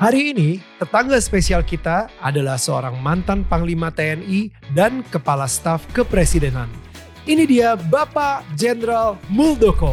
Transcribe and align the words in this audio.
Hari 0.00 0.32
ini, 0.32 0.56
tetangga 0.80 1.20
spesial 1.20 1.60
kita 1.60 2.08
adalah 2.24 2.56
seorang 2.56 2.96
mantan 3.04 3.44
Panglima 3.44 3.92
TNI 3.92 4.48
dan 4.72 5.04
Kepala 5.04 5.44
Staf 5.44 5.84
Kepresidenan. 5.92 6.72
Ini 7.28 7.44
dia 7.44 7.76
Bapak 7.76 8.48
Jenderal 8.56 9.20
Muldoko. 9.28 9.92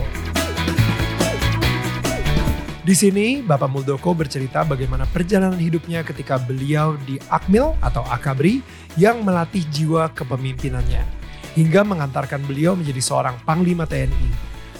Di 2.87 2.95
sini, 2.95 3.43
Bapak 3.43 3.67
Muldoko 3.67 4.15
bercerita 4.15 4.63
bagaimana 4.63 5.03
perjalanan 5.11 5.59
hidupnya 5.59 6.07
ketika 6.07 6.39
beliau 6.39 6.95
di 7.03 7.19
Akmil 7.27 7.75
atau 7.83 8.07
Akabri 8.07 8.63
yang 8.95 9.27
melatih 9.27 9.67
jiwa 9.75 10.07
kepemimpinannya, 10.15 11.03
hingga 11.59 11.83
mengantarkan 11.83 12.47
beliau 12.47 12.79
menjadi 12.79 13.03
seorang 13.03 13.35
Panglima 13.43 13.83
TNI. 13.83 14.31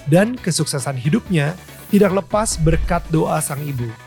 Dan 0.08 0.40
kesuksesan 0.40 0.96
hidupnya 0.96 1.52
tidak 1.92 2.16
lepas 2.16 2.56
berkat 2.64 3.04
doa 3.12 3.44
sang 3.44 3.60
ibu 3.68 4.07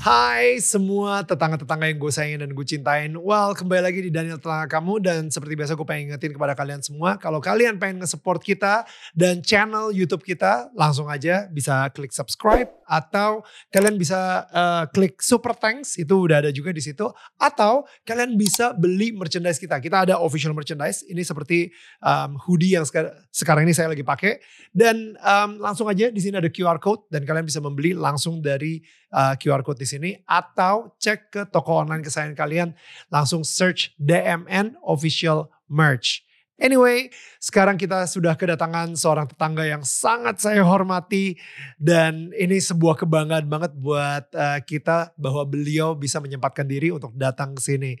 Hai 0.00 0.58
semua 0.58 1.22
tetangga-tetangga 1.22 1.86
yang 1.86 2.02
gue 2.02 2.10
sayangin 2.10 2.40
dan 2.42 2.50
gue 2.50 2.66
cintain. 2.66 3.14
Well, 3.14 3.54
kembali 3.54 3.84
lagi 3.84 4.00
di 4.02 4.10
Daniel 4.10 4.42
Tetangga 4.42 4.66
Kamu. 4.66 4.98
Dan 4.98 5.30
seperti 5.30 5.54
biasa 5.54 5.78
gue 5.78 5.86
pengen 5.86 6.10
ingetin 6.10 6.34
kepada 6.34 6.58
kalian 6.58 6.82
semua. 6.82 7.14
Kalau 7.14 7.38
kalian 7.38 7.78
pengen 7.78 8.02
nge-support 8.02 8.42
kita 8.42 8.82
dan 9.14 9.38
channel 9.44 9.94
Youtube 9.94 10.26
kita, 10.26 10.72
langsung 10.74 11.06
aja 11.06 11.46
bisa 11.52 11.86
klik 11.94 12.10
subscribe. 12.10 12.72
Atau 12.90 13.46
kalian 13.70 14.00
bisa 14.00 14.50
uh, 14.50 14.90
klik 14.90 15.22
super 15.22 15.54
thanks, 15.54 15.94
itu 15.94 16.26
udah 16.26 16.42
ada 16.42 16.50
juga 16.50 16.74
di 16.74 16.82
situ. 16.82 17.06
Atau 17.38 17.86
kalian 18.02 18.34
bisa 18.34 18.74
beli 18.74 19.14
merchandise 19.14 19.62
kita. 19.62 19.78
Kita 19.78 20.10
ada 20.10 20.18
official 20.18 20.56
merchandise. 20.56 21.06
Ini 21.06 21.22
seperti 21.22 21.70
um, 22.02 22.34
hoodie 22.40 22.74
yang 22.74 22.88
sekarang 23.30 23.62
ini 23.62 23.76
saya 23.76 23.92
lagi 23.92 24.02
pakai. 24.02 24.42
Dan 24.74 25.14
um, 25.22 25.60
langsung 25.60 25.86
aja 25.86 26.10
di 26.10 26.18
sini 26.18 26.40
ada 26.40 26.50
QR 26.50 26.80
code. 26.80 27.06
Dan 27.12 27.22
kalian 27.28 27.46
bisa 27.46 27.60
membeli 27.60 27.92
langsung 27.92 28.40
dari 28.40 28.80
uh, 29.12 29.19
QR 29.40 29.64
code 29.64 29.80
di 29.80 29.88
sini 29.88 30.10
atau 30.26 30.94
cek 30.96 31.20
ke 31.32 31.42
toko 31.48 31.80
online 31.80 32.04
kesayangan 32.04 32.36
kalian 32.36 32.68
langsung 33.08 33.42
search 33.46 33.94
DMN 33.96 34.78
official 34.84 35.48
merch. 35.70 36.24
Anyway, 36.60 37.08
sekarang 37.40 37.80
kita 37.80 38.04
sudah 38.04 38.36
kedatangan 38.36 38.92
seorang 38.92 39.24
tetangga 39.24 39.64
yang 39.64 39.80
sangat 39.80 40.44
saya 40.44 40.60
hormati 40.60 41.40
dan 41.80 42.28
ini 42.36 42.60
sebuah 42.60 43.00
kebanggaan 43.00 43.48
banget 43.48 43.72
buat 43.80 44.28
uh, 44.36 44.60
kita 44.60 45.16
bahwa 45.16 45.48
beliau 45.48 45.96
bisa 45.96 46.20
menyempatkan 46.20 46.68
diri 46.68 46.92
untuk 46.92 47.16
datang 47.16 47.56
ke 47.56 47.64
sini. 47.64 47.92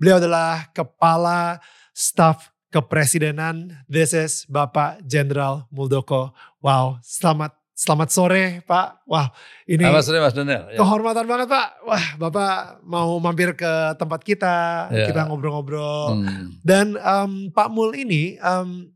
Beliau 0.00 0.16
adalah 0.16 0.72
kepala 0.72 1.60
staf 1.92 2.48
kepresidenan. 2.72 3.76
This 3.84 4.16
is 4.16 4.48
Bapak 4.48 5.04
Jenderal 5.04 5.68
Muldoko. 5.68 6.32
Wow, 6.64 7.04
selamat 7.04 7.52
Selamat 7.78 8.10
sore 8.10 8.66
Pak. 8.66 9.06
Wah 9.06 9.30
ini 9.62 9.86
Selamat 9.86 10.02
sore 10.02 10.18
Mas 10.18 10.34
Daniel. 10.34 10.66
Ya. 10.74 10.82
Kehormatan 10.82 11.30
banget 11.30 11.46
Pak. 11.46 11.68
Wah 11.86 12.06
Bapak 12.18 12.82
mau 12.82 13.14
mampir 13.22 13.54
ke 13.54 13.94
tempat 13.94 14.18
kita. 14.26 14.90
Ya. 14.90 15.06
Kita 15.06 15.30
ngobrol-ngobrol. 15.30 16.18
Hmm. 16.18 16.58
Dan 16.66 16.98
um, 16.98 17.54
Pak 17.54 17.70
Mul 17.70 17.94
ini 17.94 18.34
um, 18.42 18.90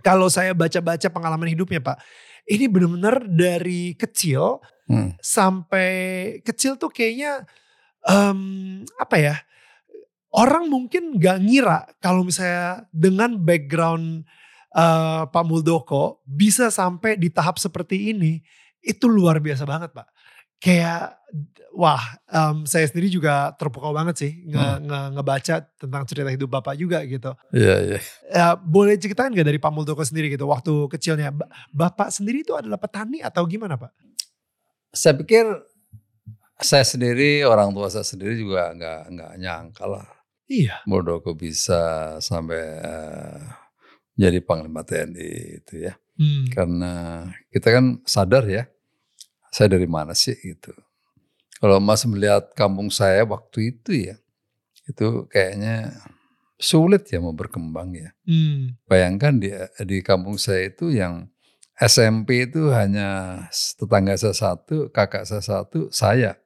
kalau 0.00 0.32
saya 0.32 0.56
baca-baca 0.56 1.12
pengalaman 1.12 1.52
hidupnya 1.52 1.84
Pak. 1.84 2.00
Ini 2.48 2.72
benar-benar 2.72 3.20
dari 3.28 3.92
kecil 3.92 4.64
hmm. 4.88 5.20
sampai 5.20 5.90
kecil 6.40 6.80
tuh 6.80 6.88
kayaknya 6.88 7.44
um, 8.08 8.80
apa 8.96 9.16
ya. 9.20 9.36
Orang 10.32 10.72
mungkin 10.72 11.20
gak 11.20 11.44
ngira 11.44 11.84
kalau 12.00 12.24
misalnya 12.24 12.88
dengan 12.96 13.36
background 13.44 14.24
uh, 14.76 15.24
Pak 15.26 15.44
Muldoko 15.48 16.20
bisa 16.28 16.68
sampai 16.68 17.16
di 17.16 17.32
tahap 17.32 17.56
seperti 17.56 18.12
ini 18.12 18.44
itu 18.84 19.08
luar 19.08 19.40
biasa 19.40 19.64
banget 19.64 19.90
Pak. 19.96 20.06
Kayak 20.60 21.16
wah 21.76 22.00
um, 22.32 22.64
saya 22.64 22.88
sendiri 22.88 23.12
juga 23.12 23.52
terpukau 23.60 23.92
banget 23.92 24.16
sih 24.16 24.32
nge, 24.48 24.56
hmm. 24.56 24.80
nge, 24.88 25.00
ngebaca 25.18 25.54
tentang 25.76 26.02
cerita 26.08 26.30
hidup 26.32 26.48
Bapak 26.48 26.76
juga 26.76 27.00
gitu. 27.04 27.32
Iya 27.52 27.76
iya. 27.82 27.98
Ya, 28.32 28.46
boleh 28.56 28.96
ceritain 29.00 29.32
gak 29.32 29.48
dari 29.48 29.60
Pak 29.60 29.72
Muldoko 29.72 30.04
sendiri 30.04 30.32
gitu 30.32 30.48
waktu 30.48 30.72
kecilnya 30.92 31.32
Bapak 31.72 32.12
sendiri 32.12 32.44
itu 32.44 32.52
adalah 32.56 32.80
petani 32.80 33.20
atau 33.24 33.44
gimana 33.48 33.76
Pak? 33.76 33.92
Saya 34.96 35.12
pikir 35.16 35.44
saya 36.56 36.88
sendiri 36.88 37.44
orang 37.44 37.68
tua 37.76 37.92
saya 37.92 38.06
sendiri 38.06 38.32
juga 38.40 38.72
nggak 38.72 39.00
nggak 39.12 39.32
nyangka 39.36 39.84
lah. 39.84 40.08
Iya. 40.48 40.80
Muldoko 40.88 41.36
bisa 41.36 42.16
sampai 42.22 42.62
uh, 42.80 43.65
jadi 44.16 44.40
panglima 44.40 44.82
TNI 44.82 45.60
itu 45.62 45.74
ya. 45.86 45.94
Hmm. 46.16 46.48
Karena 46.48 46.92
kita 47.52 47.68
kan 47.68 48.00
sadar 48.08 48.48
ya, 48.48 48.64
saya 49.52 49.76
dari 49.76 49.84
mana 49.84 50.16
sih 50.16 50.34
gitu. 50.40 50.72
Kalau 51.60 51.80
Mas 51.80 52.04
melihat 52.08 52.52
kampung 52.56 52.88
saya 52.88 53.24
waktu 53.28 53.76
itu 53.76 54.12
ya, 54.12 54.16
itu 54.88 55.28
kayaknya 55.28 55.92
sulit 56.56 57.04
ya 57.12 57.20
mau 57.20 57.36
berkembang 57.36 57.92
ya. 57.92 58.10
Hmm. 58.24 58.76
Bayangkan 58.88 59.36
di 59.36 59.52
di 59.84 60.00
kampung 60.00 60.40
saya 60.40 60.72
itu 60.72 60.88
yang 60.92 61.28
SMP 61.76 62.48
itu 62.48 62.72
hanya 62.72 63.44
tetangga 63.52 64.16
saya 64.16 64.32
satu, 64.32 64.88
kakak 64.88 65.28
saya 65.28 65.44
satu, 65.44 65.92
saya. 65.92 66.40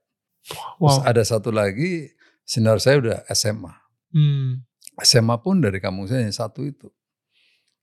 Wow. 0.83 0.91
Terus 0.91 0.99
ada 1.07 1.23
satu 1.23 1.51
lagi, 1.55 2.11
senior 2.43 2.83
saya 2.83 2.99
udah 2.99 3.19
SMA. 3.31 3.75
Hmm. 4.11 4.67
SMA 4.99 5.39
pun 5.39 5.63
dari 5.63 5.79
kampung 5.79 6.11
saya 6.11 6.27
yang 6.27 6.35
satu 6.35 6.67
itu. 6.67 6.91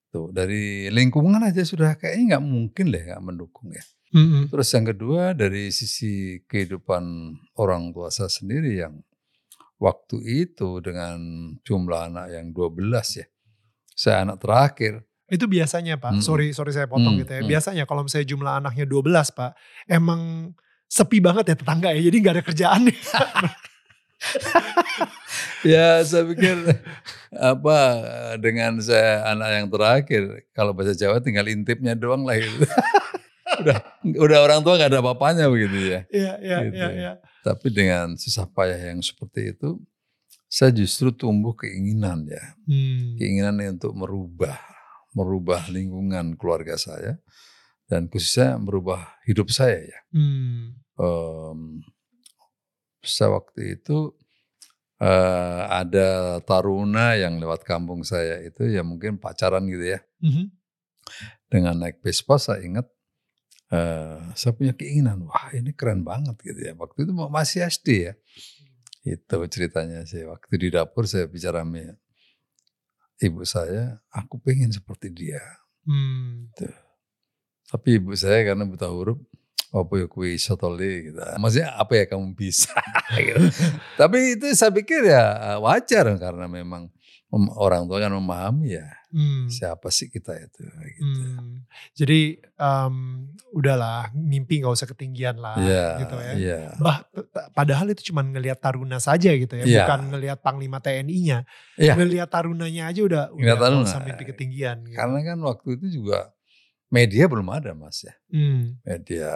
Tuh, 0.08 0.32
dari 0.32 0.88
lingkungan 0.88 1.44
aja 1.44 1.62
sudah 1.68 2.00
kayaknya 2.00 2.36
nggak 2.38 2.46
mungkin 2.48 2.86
deh 2.96 3.04
nggak 3.12 3.24
mendukung 3.24 3.76
ya. 3.76 3.84
Mm-hmm. 4.16 4.44
Terus 4.56 4.70
yang 4.72 4.86
kedua 4.88 5.22
dari 5.36 5.68
sisi 5.68 6.40
kehidupan 6.48 7.04
orang 7.60 7.92
tua 7.92 8.08
saya 8.08 8.32
sendiri 8.32 8.80
yang 8.80 9.04
waktu 9.84 10.48
itu 10.48 10.80
dengan 10.80 11.20
jumlah 11.68 12.08
anak 12.08 12.28
yang 12.32 12.56
12 12.56 13.20
ya. 13.20 13.28
Saya 13.92 14.24
anak 14.24 14.40
terakhir. 14.40 15.04
Itu 15.28 15.44
biasanya 15.52 16.00
Pak, 16.00 16.18
mm. 16.18 16.24
sorry 16.24 16.56
sorry 16.56 16.72
saya 16.72 16.88
potong 16.88 17.20
mm. 17.20 17.22
gitu 17.28 17.32
ya. 17.36 17.42
Biasanya 17.44 17.84
kalau 17.84 18.08
misalnya 18.08 18.32
jumlah 18.32 18.54
anaknya 18.64 18.88
12 18.88 19.12
Pak, 19.12 19.52
emang 19.92 20.54
sepi 20.88 21.20
banget 21.20 21.52
ya 21.52 21.56
tetangga 21.60 21.92
ya, 21.92 22.00
jadi 22.00 22.16
nggak 22.16 22.36
ada 22.40 22.44
kerjaan. 22.48 22.82
ya 25.66 26.02
saya 26.06 26.24
pikir 26.28 26.58
apa 27.54 27.80
dengan 28.38 28.78
saya 28.82 29.26
anak 29.32 29.50
yang 29.54 29.68
terakhir 29.72 30.24
kalau 30.54 30.76
bahasa 30.76 30.94
Jawa 30.94 31.22
tinggal 31.24 31.48
intipnya 31.48 31.98
doang 31.98 32.26
lah 32.28 32.38
gitu. 32.38 32.66
udah 33.64 33.78
udah 34.22 34.40
orang 34.44 34.60
tua 34.62 34.78
nggak 34.78 34.92
ada 34.94 35.00
apa-apanya 35.02 35.50
begitu 35.50 35.78
ya. 35.98 36.00
Iya 36.12 36.34
iya 36.44 36.58
gitu. 36.68 36.76
iya. 36.78 36.88
Ya. 36.94 37.12
Tapi 37.42 37.68
dengan 37.72 38.20
susah 38.20 38.46
payah 38.52 38.92
yang 38.92 39.00
seperti 39.00 39.56
itu, 39.56 39.80
saya 40.52 40.70
justru 40.76 41.16
tumbuh 41.16 41.56
keinginan 41.56 42.28
ya, 42.28 42.44
hmm. 42.68 43.16
keinginan 43.18 43.56
untuk 43.64 43.96
merubah 43.96 44.60
merubah 45.16 45.66
lingkungan 45.74 46.38
keluarga 46.38 46.78
saya 46.78 47.18
dan 47.90 48.06
khususnya 48.12 48.60
merubah 48.60 49.18
hidup 49.26 49.50
saya 49.50 49.82
ya. 49.82 50.00
Hmm. 50.14 50.78
Um, 51.00 51.60
saya 53.02 53.34
waktu 53.34 53.80
itu 53.80 54.14
uh, 55.02 55.62
ada 55.70 56.40
taruna 56.44 57.18
yang 57.18 57.38
lewat 57.38 57.66
kampung 57.66 58.02
saya 58.02 58.42
itu 58.46 58.66
ya 58.70 58.82
mungkin 58.82 59.22
pacaran 59.22 59.66
gitu 59.70 59.98
ya. 59.98 60.00
Mm-hmm. 60.22 60.46
Dengan 61.48 61.76
naik 61.80 62.04
Vespa 62.04 62.36
saya 62.36 62.62
ingat 62.66 62.88
uh, 63.72 64.20
saya 64.36 64.52
punya 64.54 64.74
keinginan, 64.76 65.26
wah 65.28 65.50
ini 65.56 65.72
keren 65.74 66.04
banget 66.04 66.36
gitu 66.44 66.60
ya. 66.60 66.74
Waktu 66.76 67.08
itu 67.08 67.12
masih 67.14 67.60
SD 67.66 67.88
ya. 68.12 68.14
Itu 69.08 69.40
ceritanya 69.48 70.04
sih. 70.04 70.28
Waktu 70.28 70.54
di 70.60 70.68
dapur 70.74 71.08
saya 71.08 71.32
bicara 71.32 71.64
sama 71.64 71.96
ibu 73.24 73.42
saya, 73.48 73.98
aku 74.12 74.38
pengen 74.44 74.70
seperti 74.70 75.10
dia. 75.10 75.42
Hmm. 75.88 76.52
Tapi 77.68 78.00
ibu 78.00 78.12
saya 78.16 78.44
karena 78.44 78.68
buta 78.68 78.92
huruf, 78.92 79.20
apa 79.84 79.94
ya 80.02 80.08
kue 80.10 80.38
sotole 80.42 81.12
gitu. 81.12 81.20
Maksudnya 81.38 81.76
apa 81.78 81.94
ya 81.94 82.04
kamu 82.10 82.34
bisa 82.34 82.74
gitu. 83.28 83.46
Tapi 84.00 84.40
itu 84.40 84.46
saya 84.58 84.72
pikir 84.74 85.06
ya 85.06 85.58
wajar 85.62 86.18
karena 86.18 86.50
memang 86.50 86.90
orang 87.60 87.84
tua 87.92 88.00
kan 88.00 88.14
memahami 88.16 88.80
ya 88.80 88.88
hmm. 89.12 89.52
siapa 89.52 89.88
sih 89.92 90.08
kita 90.08 90.36
itu 90.36 90.64
gitu. 90.64 91.24
Hmm. 91.28 91.68
Jadi 91.96 92.40
um, 92.60 93.28
udahlah 93.52 94.12
mimpi 94.16 94.64
nggak 94.64 94.74
usah 94.74 94.88
ketinggian 94.88 95.40
lah 95.40 95.60
yeah, 95.60 96.00
gitu 96.02 96.16
ya. 96.16 96.34
Yeah. 96.36 96.68
Bah, 96.80 97.04
padahal 97.52 97.92
itu 97.92 98.12
cuma 98.12 98.24
ngelihat 98.24 98.60
Taruna 98.60 99.00
saja 99.00 99.32
gitu 99.36 99.60
ya, 99.60 99.66
yeah. 99.68 99.84
bukan 99.84 100.16
ngelihat 100.16 100.40
Panglima 100.40 100.80
TNI-nya. 100.80 101.48
Yeah. 101.76 101.96
Ngelihat 101.96 102.32
Tarunanya 102.32 102.92
aja 102.92 103.02
udah 103.04 103.24
udah 103.36 103.56
taruna. 103.60 103.84
usah 103.84 104.00
mimpi 104.04 104.24
ketinggian. 104.28 104.88
Gitu. 104.88 104.98
Karena 104.98 105.20
kan 105.24 105.38
waktu 105.44 105.80
itu 105.80 106.02
juga 106.02 106.32
media 106.92 107.28
belum 107.28 107.48
ada 107.52 107.72
mas 107.76 108.04
ya. 108.04 108.16
Hmm. 108.32 108.80
Media 108.84 109.32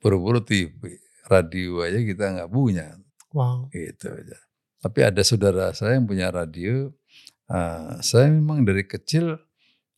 buru-buru 0.00 0.40
TV, 0.40 1.00
radio 1.28 1.84
aja 1.84 1.98
kita 2.00 2.24
nggak 2.40 2.50
punya. 2.50 2.96
Wow. 3.32 3.68
Gitu 3.70 4.08
aja. 4.10 4.38
Tapi 4.80 4.98
ada 5.04 5.22
saudara 5.22 5.72
saya 5.76 6.00
yang 6.00 6.08
punya 6.08 6.32
radio. 6.32 6.88
Uh, 7.50 7.98
saya 8.00 8.30
memang 8.30 8.62
dari 8.62 8.86
kecil 8.86 9.36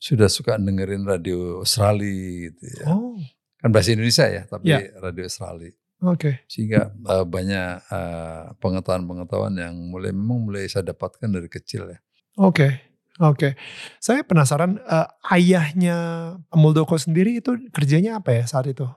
sudah 0.03 0.27
suka 0.27 0.59
dengerin 0.59 1.07
radio 1.07 1.63
Australia 1.63 2.51
gitu 2.51 2.65
ya. 2.81 2.85
Oh. 2.91 3.15
Kan 3.63 3.71
bahasa 3.71 3.95
Indonesia 3.95 4.27
ya, 4.27 4.43
tapi 4.51 4.75
yeah. 4.75 4.91
radio 4.99 5.23
Australia. 5.31 5.71
Oke. 6.03 6.19
Okay. 6.19 6.35
Sehingga 6.51 6.91
uh, 7.07 7.23
banyak 7.23 7.87
pengetahuan 8.59 8.59
pengetahuan-pengetahuan 8.59 9.55
yang 9.55 9.75
mulai 9.87 10.11
memang 10.11 10.51
mulai 10.51 10.67
saya 10.67 10.91
dapatkan 10.91 11.31
dari 11.31 11.47
kecil 11.47 11.87
ya. 11.95 11.99
Oke. 12.43 12.51
Okay. 12.51 12.73
Oke, 13.21 13.53
okay. 13.53 13.53
saya 14.01 14.25
penasaran 14.25 14.81
uh, 14.89 15.05
ayahnya 15.37 15.97
Muldoko 16.57 16.97
sendiri 16.97 17.45
itu 17.45 17.61
kerjanya 17.69 18.17
apa 18.17 18.33
ya 18.33 18.45
saat 18.49 18.73
itu? 18.73 18.89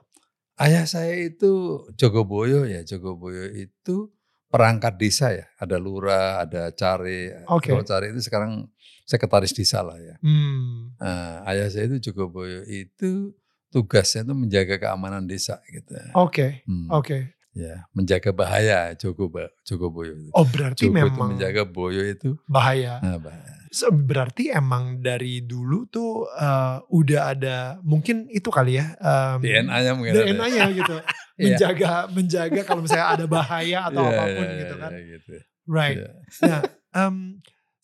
Ayah 0.56 0.88
saya 0.88 1.12
itu 1.20 1.84
Jogoboyo 2.00 2.64
ya, 2.64 2.80
Jogoboyo 2.80 3.52
itu 3.52 4.08
perangkat 4.48 4.96
desa 4.96 5.36
ya. 5.36 5.44
Ada 5.60 5.76
lurah, 5.76 6.48
ada 6.48 6.72
cari. 6.72 7.28
Okay. 7.28 7.76
Kalau 7.76 7.84
cari 7.84 8.16
itu 8.16 8.24
sekarang 8.24 8.72
sekretaris 9.04 9.52
desa 9.52 9.84
lah 9.84 10.00
ya. 10.00 10.16
Hmm. 10.24 10.96
Nah, 10.96 11.44
ayah 11.52 11.68
saya 11.68 11.92
itu 11.92 12.08
Jogoboyo 12.08 12.64
itu 12.64 13.36
tugasnya 13.68 14.24
itu 14.24 14.32
menjaga 14.32 14.80
keamanan 14.80 15.28
desa 15.28 15.60
gitu. 15.68 15.92
Oke, 15.92 16.08
okay. 16.16 16.50
hmm. 16.64 16.88
oke. 16.88 17.04
Okay. 17.04 17.22
Ya, 17.56 17.88
menjaga 17.96 18.36
bahaya 18.36 18.92
Jogo 19.00 19.32
Jogoboyo 19.64 20.12
itu. 20.12 20.32
Oh, 20.36 20.44
berarti 20.44 20.88
Jogo 20.88 20.96
memang 20.96 21.12
itu 21.12 21.40
menjaga 21.40 21.62
Boyo 21.64 22.04
itu 22.04 22.36
bahaya. 22.44 23.00
Nah, 23.00 23.16
bahaya. 23.16 23.55
So, 23.76 23.92
berarti 23.92 24.48
emang 24.48 25.04
dari 25.04 25.44
dulu 25.44 25.84
tuh 25.92 26.24
uh, 26.32 26.80
udah 26.88 27.36
ada 27.36 27.56
mungkin 27.84 28.24
itu 28.32 28.48
kali 28.48 28.80
ya 28.80 28.96
um, 28.96 29.44
DNA-nya 29.44 29.92
mungkin 29.92 30.12
DNA-nya 30.16 30.64
gitu. 30.72 30.96
Iya. 31.36 31.52
menjaga 31.52 32.08
menjaga 32.16 32.60
kalau 32.64 32.80
misalnya 32.80 33.12
ada 33.12 33.28
bahaya 33.28 33.92
atau 33.92 34.08
yeah, 34.08 34.16
apa 34.16 34.24
pun 34.32 34.46
yeah, 34.48 34.56
gitu 34.56 34.74
kan. 34.80 34.90
Yeah, 34.96 35.04
gitu. 35.04 35.32
Right. 35.68 35.98
Yeah. 36.00 36.48
Nah, 36.48 36.60
um, 36.96 37.16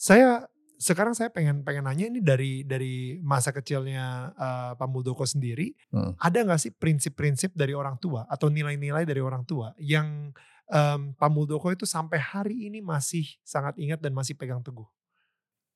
saya 0.00 0.48
sekarang 0.80 1.12
saya 1.12 1.28
pengen 1.28 1.60
pengen 1.60 1.84
nanya 1.84 2.08
ini 2.08 2.24
dari 2.24 2.64
dari 2.64 3.20
masa 3.20 3.52
kecilnya 3.52 4.32
uh, 4.32 4.72
Pak 4.80 4.88
Muldoko 4.88 5.28
sendiri, 5.28 5.76
hmm. 5.92 6.16
ada 6.16 6.38
nggak 6.48 6.64
sih 6.64 6.72
prinsip-prinsip 6.72 7.52
dari 7.52 7.76
orang 7.76 8.00
tua 8.00 8.24
atau 8.24 8.48
nilai-nilai 8.48 9.04
dari 9.04 9.20
orang 9.20 9.44
tua 9.44 9.76
yang 9.76 10.32
um, 10.72 11.12
Pak 11.12 11.28
Muldoko 11.28 11.68
itu 11.70 11.84
sampai 11.84 12.16
hari 12.16 12.72
ini 12.72 12.80
masih 12.80 13.28
sangat 13.44 13.76
ingat 13.76 14.00
dan 14.00 14.16
masih 14.16 14.32
pegang 14.32 14.64
teguh? 14.64 14.88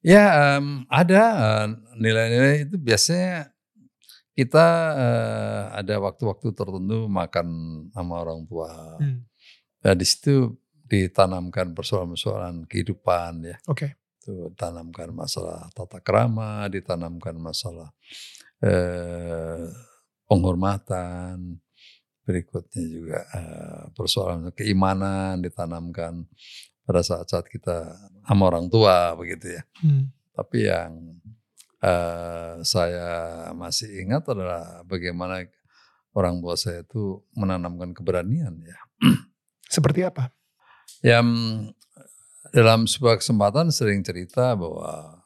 Ya 0.05 0.57
um, 0.59 0.85
ada 0.89 1.23
nilai-nilai 1.99 2.57
uh, 2.57 2.65
itu 2.69 2.77
biasanya 2.79 3.51
kita 4.37 4.67
uh, 4.95 5.63
ada 5.77 5.97
waktu-waktu 6.01 6.53
tertentu 6.53 7.09
makan 7.09 7.47
sama 7.93 8.15
orang 8.23 8.45
tua. 8.45 9.01
Hmm. 9.01 9.25
Nah 9.83 9.95
di 9.97 10.07
situ 10.07 10.57
ditanamkan 10.87 11.75
persoalan-persoalan 11.75 12.69
kehidupan 12.71 13.33
ya. 13.51 13.57
Oke. 13.67 13.73
Okay 13.73 13.91
itu 14.27 14.51
tanamkan 14.59 15.15
masalah 15.15 15.71
tata 15.71 16.03
krama, 16.03 16.67
ditanamkan 16.67 17.39
masalah 17.39 17.95
eh, 18.59 19.71
penghormatan, 20.27 21.63
berikutnya 22.27 22.85
juga 22.91 23.19
eh, 23.23 23.85
persoalan 23.95 24.51
keimanan 24.51 25.39
ditanamkan 25.39 26.27
pada 26.87 27.03
saat-saat 27.03 27.51
kita 27.51 27.99
sama 28.23 28.47
orang 28.47 28.71
tua 28.71 29.13
begitu 29.19 29.59
ya. 29.59 29.63
Hmm. 29.83 30.15
Tapi 30.31 30.59
yang 30.71 31.19
eh, 31.83 32.55
saya 32.63 33.09
masih 33.53 34.07
ingat 34.07 34.31
adalah 34.31 34.87
bagaimana 34.87 35.43
orang 36.15 36.39
tua 36.39 36.55
saya 36.55 36.87
itu 36.87 37.21
menanamkan 37.35 37.91
keberanian 37.91 38.55
ya. 38.63 38.79
Seperti 39.75 40.07
apa? 40.07 40.31
Yang 41.03 41.29
dalam 42.55 42.87
sebuah 42.87 43.19
kesempatan 43.19 43.75
sering 43.75 44.07
cerita 44.07 44.55
bahwa 44.55 45.21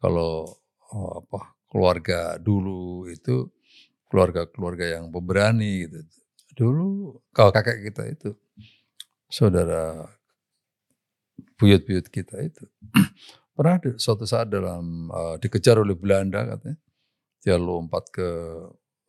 kalau 0.00 0.48
oh, 0.90 1.10
apa 1.20 1.54
keluarga 1.68 2.40
dulu 2.40 3.06
itu 3.12 3.52
keluarga-keluarga 4.08 4.98
yang 4.98 5.12
pemberani 5.12 5.84
gitu. 5.84 6.00
Dulu 6.54 7.18
kalau 7.34 7.50
kakek 7.50 7.92
kita 7.92 8.02
itu 8.08 8.30
saudara 9.28 10.08
buyut-buyut 11.58 12.06
kita 12.10 12.42
itu 12.42 12.64
pernah 13.56 13.78
suatu 13.98 14.26
saat 14.26 14.50
dalam 14.50 15.08
uh, 15.10 15.36
dikejar 15.38 15.78
oleh 15.78 15.94
Belanda 15.94 16.42
katanya 16.44 16.78
dia 17.44 17.56
lompat 17.60 18.08
ke 18.08 18.28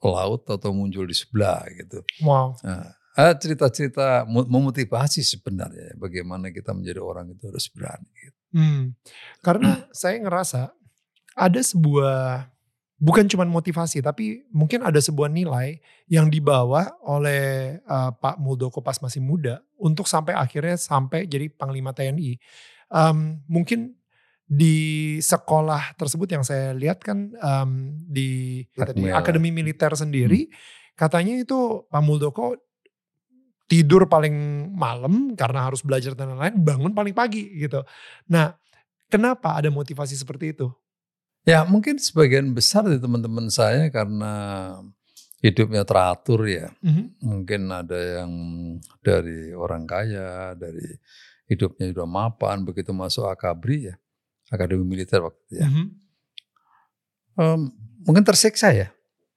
laut 0.06 0.45
atau 0.45 0.69
muncul 0.69 1.07
di 1.09 1.15
sebelah 1.17 1.65
gitu. 1.73 2.06
Wow. 2.21 2.53
Nah, 2.62 2.94
cerita-cerita 3.15 4.27
memotivasi 4.27 5.23
sebenarnya 5.23 5.95
bagaimana 5.95 6.51
kita 6.51 6.75
menjadi 6.75 7.00
orang 7.01 7.31
itu 7.31 7.47
harus 7.47 7.65
berani. 7.71 8.12
Gitu. 8.12 8.39
Hmm. 8.53 8.83
Karena 9.41 9.81
saya 9.95 10.21
ngerasa 10.21 10.69
ada 11.33 11.62
sebuah 11.63 12.51
bukan 13.01 13.27
cuma 13.27 13.44
motivasi 13.44 14.00
tapi 14.00 14.45
mungkin 14.51 14.83
ada 14.83 15.00
sebuah 15.00 15.27
nilai 15.27 15.79
yang 16.07 16.31
dibawa 16.31 16.95
oleh 17.03 17.75
uh, 17.88 18.13
Pak 18.15 18.39
Muldoko 18.39 18.79
pas 18.79 19.00
masih 19.03 19.19
muda 19.19 19.59
untuk 19.80 20.07
sampai 20.10 20.36
akhirnya 20.36 20.80
sampai 20.80 21.27
jadi 21.27 21.51
Panglima 21.51 21.92
TNI. 21.92 22.38
Um, 22.92 23.42
mungkin 23.50 23.98
di 24.45 25.18
sekolah 25.25 25.98
tersebut 25.98 26.30
yang 26.30 26.45
saya 26.45 26.69
lihat 26.77 27.01
kan 27.01 27.33
um, 27.42 27.98
di 28.06 28.62
tadi, 28.77 29.10
Akademi 29.10 29.50
Militer 29.50 29.89
sendiri 29.98 30.45
hmm. 30.45 30.94
katanya 30.94 31.33
itu 31.42 31.89
Pak 31.89 32.04
Muldoko 32.06 32.54
tidur 33.66 34.06
paling 34.06 34.69
malam 34.77 35.33
karena 35.33 35.66
harus 35.66 35.81
belajar 35.81 36.13
dan 36.13 36.38
lain-lain, 36.38 36.62
bangun 36.62 36.94
paling 36.94 37.18
pagi 37.18 37.50
gitu. 37.57 37.81
Nah, 38.30 38.54
kenapa 39.10 39.57
ada 39.57 39.74
motivasi 39.74 40.13
seperti 40.13 40.54
itu? 40.54 40.69
Ya 41.45 41.66
mungkin 41.66 41.98
sebagian 42.01 42.54
besar 42.54 42.86
dari 42.86 43.01
teman-teman 43.01 43.50
saya 43.54 43.89
karena 43.94 44.33
hidupnya 45.44 45.84
teratur 45.84 46.48
ya. 46.48 46.72
Mm-hmm. 46.84 47.06
Mungkin 47.24 47.62
ada 47.72 48.00
yang 48.22 48.32
dari 49.04 49.52
orang 49.56 49.84
kaya, 49.88 50.54
dari 50.56 50.96
hidupnya 51.50 51.92
sudah 51.92 52.08
mapan, 52.08 52.63
begitu 52.63 52.92
masuk 52.94 53.27
akabri 53.27 53.92
ya, 53.92 53.96
akademi 54.51 54.86
militer 54.86 55.24
waktu 55.24 55.42
itu 55.48 55.54
ya. 55.60 55.68
Mm-hmm. 55.68 55.88
Um, 57.36 57.62
mungkin 58.08 58.24
tersiksa 58.24 58.72
ya 58.72 58.96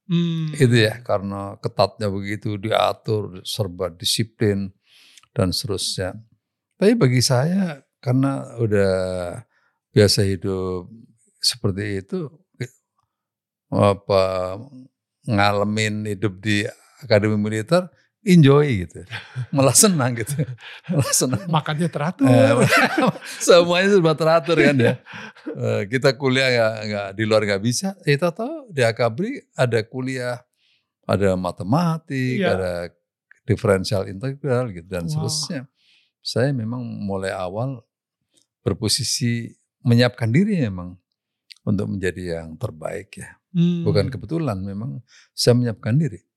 Hmm. 0.08 0.56
Itu 0.56 0.72
ya 0.72 1.04
karena 1.04 1.60
ketatnya 1.60 2.08
begitu 2.08 2.56
diatur 2.56 3.44
serba 3.44 3.92
disiplin 3.92 4.72
dan 5.36 5.52
seterusnya. 5.52 6.16
Tapi 6.80 6.96
bagi 6.96 7.20
saya 7.20 7.84
karena 8.00 8.56
udah 8.56 8.96
biasa 9.92 10.24
hidup 10.24 10.88
seperti 11.44 12.00
itu 12.00 12.32
apa 13.68 14.56
ngalamin 15.28 16.08
hidup 16.08 16.40
di 16.40 16.64
akademi 17.04 17.36
militer 17.36 17.84
enjoy 18.24 18.84
gitu. 18.84 19.06
Malah 19.54 19.76
senang 19.76 20.16
gitu. 20.16 20.34
Malah 20.90 21.14
senang. 21.14 21.44
Makannya 21.46 21.88
teratur. 21.88 22.26
Eh, 22.26 22.66
semuanya 23.44 23.88
sudah 23.94 24.16
teratur 24.16 24.56
kan 24.58 24.76
ya. 24.76 24.94
Eh, 25.48 25.82
kita 25.86 26.16
kuliah 26.18 26.48
nggak 26.50 26.76
nggak 26.88 27.08
di 27.14 27.22
luar 27.24 27.42
nggak 27.46 27.62
bisa. 27.62 27.94
Eh 28.02 28.18
tahu 28.18 28.68
di 28.72 28.82
Akabri 28.82 29.38
ada 29.54 29.80
kuliah, 29.86 30.42
ada 31.06 31.38
matematik, 31.38 32.42
iya. 32.42 32.52
ada 32.56 32.72
diferensial 33.48 34.10
integral 34.10 34.68
gitu 34.74 34.88
dan 34.88 35.06
wow. 35.06 35.10
seterusnya. 35.12 35.62
Saya 36.20 36.52
memang 36.52 36.82
mulai 36.84 37.32
awal 37.32 37.80
berposisi 38.60 39.54
menyiapkan 39.80 40.28
diri 40.28 40.60
memang 40.68 40.98
untuk 41.64 41.86
menjadi 41.88 42.42
yang 42.42 42.58
terbaik 42.60 43.16
ya. 43.16 43.37
Hmm. 43.52 43.82
Bukan 43.84 44.12
kebetulan 44.12 44.60
memang 44.60 45.00
saya 45.32 45.56
menyiapkan 45.56 45.96
diri 45.96 46.28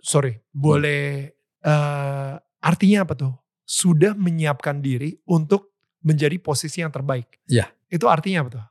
sorry, 0.00 0.40
boleh 0.50 1.32
uh, 1.64 2.34
artinya 2.60 3.04
apa 3.04 3.14
tuh? 3.16 3.32
Sudah 3.64 4.16
menyiapkan 4.18 4.82
diri 4.82 5.14
untuk 5.30 5.70
menjadi 6.02 6.40
posisi 6.42 6.82
yang 6.82 6.90
terbaik. 6.90 7.38
Ya. 7.46 7.70
Itu 7.86 8.10
artinya 8.10 8.42
apa 8.46 8.50
tuh? 8.50 8.66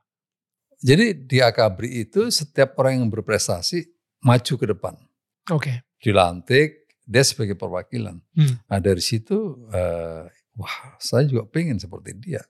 Jadi 0.80 1.28
di 1.28 1.38
Akabri 1.40 2.04
itu 2.04 2.28
setiap 2.32 2.76
orang 2.80 3.04
yang 3.04 3.08
berprestasi 3.12 3.84
maju 4.24 4.54
ke 4.56 4.66
depan. 4.66 4.94
Oke. 5.52 5.60
Okay. 5.60 5.76
Dilantik, 6.00 6.88
dia 7.04 7.24
sebagai 7.24 7.56
perwakilan. 7.56 8.16
Hmm. 8.36 8.54
Nah 8.64 8.78
dari 8.80 9.00
situ, 9.04 9.68
uh, 9.72 10.24
wah 10.56 10.76
saya 11.00 11.28
juga 11.28 11.48
pengen 11.48 11.76
seperti 11.76 12.16
dia. 12.16 12.40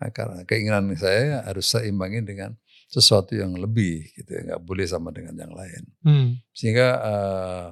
Nah, 0.00 0.10
karena 0.10 0.42
keinginan 0.42 0.90
saya 0.98 1.46
harus 1.46 1.70
saya 1.70 1.86
imbangi 1.86 2.24
dengan 2.26 2.58
sesuatu 2.94 3.34
yang 3.34 3.58
lebih 3.58 4.06
gitu 4.14 4.30
ya, 4.30 4.54
nggak 4.54 4.62
boleh 4.62 4.86
sama 4.86 5.10
dengan 5.10 5.34
yang 5.34 5.50
lain. 5.50 5.82
Hmm. 6.06 6.28
Sehingga 6.54 6.88
uh, 7.02 7.68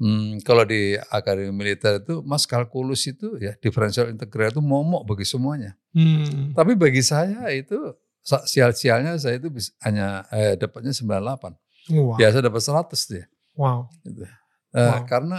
hmm, 0.00 0.40
kalau 0.40 0.64
di 0.64 0.96
akademi 1.12 1.52
militer 1.52 2.00
itu 2.00 2.24
mas 2.24 2.48
kalkulus 2.48 3.04
itu 3.04 3.36
ya 3.36 3.52
diferensial 3.60 4.08
integral 4.08 4.48
itu 4.48 4.64
momok 4.64 5.12
bagi 5.12 5.28
semuanya. 5.28 5.76
Hmm. 5.92 6.56
Tapi 6.56 6.72
bagi 6.80 7.04
saya 7.04 7.52
itu 7.52 7.76
sial-sialnya 8.24 9.20
saya 9.20 9.36
itu 9.36 9.52
bisa, 9.52 9.76
hanya 9.84 10.24
eh, 10.32 10.56
dapatnya 10.56 10.96
98. 10.96 11.92
Wow. 11.92 12.16
Biasa 12.16 12.40
dapat 12.40 12.62
100 12.62 13.12
dia. 13.12 13.24
Wow. 13.58 13.90
Gitu. 14.00 14.24
Uh, 14.72 14.80
wow. 14.80 15.04
Karena 15.04 15.38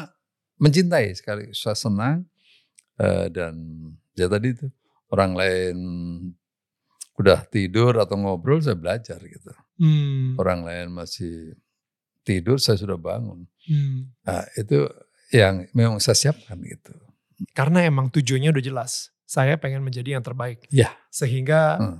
mencintai 0.61 1.17
sekali, 1.17 1.49
saya 1.57 1.73
senang 1.73 2.27
uh, 3.01 3.25
dan 3.31 3.57
ya 4.13 4.29
tadi 4.29 4.53
itu 4.53 4.67
orang 5.09 5.33
lain 5.33 5.77
udah 7.13 7.45
tidur 7.45 8.01
atau 8.01 8.17
ngobrol 8.17 8.61
saya 8.61 8.77
belajar 8.77 9.21
gitu. 9.21 9.53
Hmm. 9.77 10.33
Orang 10.41 10.65
lain 10.65 10.89
masih 10.93 11.53
tidur 12.25 12.57
saya 12.57 12.79
sudah 12.79 12.97
bangun. 12.97 13.45
Hmm. 13.69 14.09
Nah, 14.25 14.43
itu 14.57 14.89
yang 15.29 15.69
memang 15.77 16.01
saya 16.01 16.17
siapkan 16.17 16.57
gitu. 16.65 16.93
Karena 17.53 17.85
emang 17.85 18.09
tujuannya 18.09 18.53
udah 18.53 18.63
jelas. 18.63 19.13
Saya 19.29 19.57
pengen 19.57 19.85
menjadi 19.85 20.17
yang 20.17 20.25
terbaik. 20.25 20.65
Ya. 20.73 20.93
Sehingga 21.13 21.77
hmm. 21.77 21.99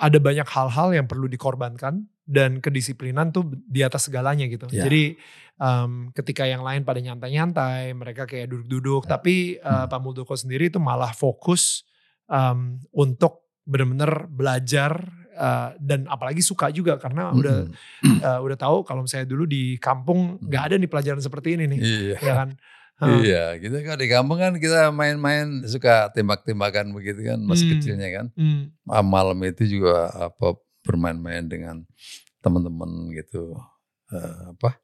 ada 0.00 0.18
banyak 0.20 0.48
hal-hal 0.48 0.88
yang 0.96 1.06
perlu 1.08 1.28
dikorbankan 1.28 2.08
dan 2.24 2.64
kedisiplinan 2.64 3.36
tuh 3.36 3.52
di 3.68 3.84
atas 3.84 4.08
segalanya 4.08 4.48
gitu. 4.48 4.64
Ya. 4.72 4.88
Jadi 4.88 5.20
um, 5.60 6.08
ketika 6.16 6.48
yang 6.48 6.64
lain 6.64 6.88
pada 6.88 7.04
nyantai-nyantai, 7.04 7.92
mereka 7.92 8.24
kayak 8.24 8.48
duduk-duduk, 8.48 9.04
ya. 9.04 9.20
tapi 9.20 9.60
uh, 9.60 9.84
hmm. 9.84 9.90
Pak 9.92 10.00
Muldoko 10.00 10.32
sendiri 10.32 10.72
itu 10.72 10.80
malah 10.80 11.12
fokus 11.12 11.84
um, 12.28 12.80
untuk 12.96 13.43
benar-benar 13.64 14.28
belajar 14.28 14.92
uh, 15.34 15.74
dan 15.80 16.06
apalagi 16.06 16.40
suka 16.40 16.70
juga 16.70 16.96
karena 16.96 17.30
mm-hmm. 17.30 17.40
udah 17.40 17.58
uh, 18.24 18.40
udah 18.46 18.56
tahu 18.58 18.86
kalau 18.86 19.04
misalnya 19.04 19.28
dulu 19.28 19.44
di 19.44 19.76
kampung 19.82 20.38
nggak 20.40 20.62
ada 20.70 20.74
nih 20.78 20.90
pelajaran 20.90 21.22
seperti 21.22 21.58
ini 21.58 21.64
nih, 21.76 21.80
iya. 21.80 22.18
ya 22.20 22.34
kan? 22.44 22.50
Uh. 22.94 23.26
Iya, 23.26 23.58
gitu 23.58 23.74
kan 23.82 23.98
di 23.98 24.06
kampung 24.06 24.38
kan 24.38 24.54
kita 24.54 24.94
main-main 24.94 25.66
suka 25.66 26.14
tembak-tembakan 26.14 26.94
begitu 26.94 27.26
kan 27.26 27.42
masih 27.42 27.66
hmm. 27.66 27.74
kecilnya 27.74 28.08
kan. 28.14 28.26
Hmm. 28.38 28.70
Malam 28.86 29.34
itu 29.42 29.66
juga 29.66 30.14
apa 30.14 30.54
bermain-main 30.86 31.42
dengan 31.42 31.82
teman-teman 32.38 33.10
gitu. 33.18 33.58
Uh, 34.14 34.54
apa? 34.54 34.78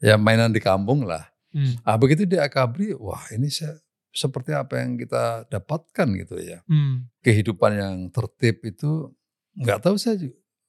Ya 0.00 0.16
mainan 0.16 0.56
di 0.56 0.60
kampung 0.64 1.04
lah. 1.04 1.28
Hmm. 1.52 1.76
Ah 1.84 2.00
begitu 2.00 2.24
di 2.24 2.40
Akabri, 2.40 2.96
wah 2.96 3.28
ini 3.28 3.52
saya 3.52 3.76
seperti 4.14 4.54
apa 4.54 4.78
yang 4.78 4.94
kita 4.94 5.50
dapatkan 5.50 6.08
gitu 6.22 6.38
ya. 6.38 6.62
Hmm. 6.70 7.10
Kehidupan 7.20 7.72
yang 7.74 7.94
tertib 8.14 8.62
itu 8.62 9.10
nggak 9.58 9.82
tahu 9.82 9.98
saya 9.98 10.16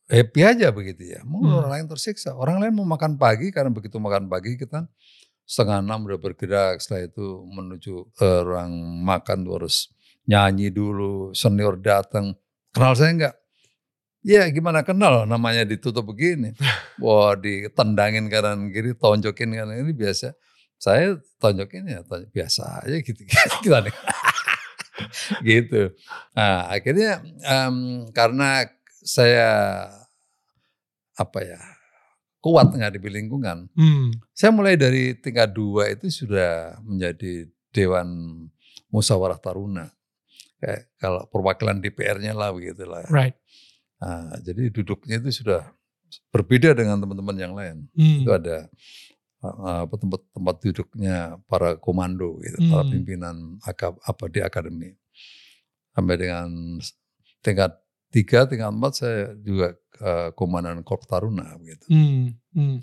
happy 0.10 0.42
aja 0.42 0.74
begitu 0.74 1.16
ya. 1.16 1.22
Mau 1.22 1.46
hmm. 1.46 1.62
orang 1.62 1.72
lain 1.78 1.86
tersiksa, 1.86 2.34
orang 2.34 2.58
lain 2.58 2.74
mau 2.74 2.90
makan 2.90 3.22
pagi 3.22 3.54
karena 3.54 3.70
begitu 3.70 4.02
makan 4.02 4.25
pagi 4.25 4.58
kita 4.58 4.90
setengah 5.46 5.86
enam 5.86 6.10
udah 6.10 6.20
bergerak, 6.20 6.82
setelah 6.82 7.06
itu 7.06 7.25
menuju 7.46 7.94
uh, 8.18 8.42
ruang 8.42 8.74
makan 9.06 9.46
tuh 9.46 9.54
harus 9.62 9.94
nyanyi 10.25 10.74
dulu, 10.74 11.32
senior 11.38 11.78
datang, 11.78 12.34
kenal 12.74 12.98
saya 12.98 13.14
enggak? 13.14 13.36
Ya 14.25 14.42
gimana 14.50 14.82
kenal 14.82 15.30
namanya 15.30 15.62
ditutup 15.70 16.02
begini. 16.10 16.58
Wah 17.04 17.38
ditendangin 17.38 18.25
kanan 18.25 18.74
kiri, 18.74 18.98
tonjokin 18.98 19.54
kanan 19.54 19.86
ini 19.86 19.94
biasa. 19.94 20.34
Saya 20.75 21.17
tonjokin 21.39 21.88
ya 21.88 22.01
tonjok 22.05 22.32
biasa 22.32 22.86
aja 22.86 22.98
gitu 23.01 23.22
gitu 23.63 23.70
nih. 23.72 23.96
gitu. 25.44 25.82
Nah, 26.36 26.72
akhirnya 26.72 27.24
um, 27.44 28.08
karena 28.12 28.70
saya 29.05 29.51
apa 31.15 31.39
ya 31.44 31.62
kuat 32.44 32.70
nggak 32.75 33.01
di 33.01 33.10
lingkungan, 33.10 33.65
hmm. 33.74 34.22
saya 34.36 34.53
mulai 34.53 34.77
dari 34.77 35.17
tingkat 35.17 35.50
dua 35.50 35.89
itu 35.89 36.13
sudah 36.13 36.77
menjadi 36.86 37.50
dewan 37.74 38.08
musyawarah 38.94 39.41
taruna. 39.41 39.89
Kayak 40.62 40.94
kalau 41.01 41.25
perwakilan 41.34 41.82
DPR-nya 41.82 42.38
lah 42.38 42.53
begitu 42.53 42.86
lah. 42.86 43.03
Right. 43.10 43.36
Nah, 43.98 44.38
jadi 44.46 44.70
duduknya 44.70 45.17
itu 45.17 45.41
sudah 45.41 45.74
berbeda 46.29 46.77
dengan 46.77 47.01
teman-teman 47.01 47.38
yang 47.38 47.53
lain. 47.58 47.89
Hmm. 47.98 48.24
Itu 48.24 48.29
ada 48.32 48.70
apa 49.54 49.96
tempat 50.00 50.22
tempat 50.34 50.56
duduknya 50.62 51.38
para 51.46 51.78
komando 51.78 52.40
gitu, 52.42 52.58
hmm. 52.60 52.70
para 52.72 52.84
pimpinan 52.88 53.36
apa 54.02 54.24
di 54.32 54.40
akademi. 54.42 54.90
Sampai 55.96 56.16
dengan 56.20 56.80
tingkat 57.40 57.78
tiga, 58.12 58.48
tingkat 58.48 58.72
empat 58.72 58.94
saya 58.96 59.36
juga 59.40 59.75
uh, 60.02 60.30
komandan 60.36 60.82
Korps 60.82 61.08
Taruna 61.08 61.56
gitu. 61.64 61.86
Hmm. 61.92 62.36
Hmm. 62.56 62.78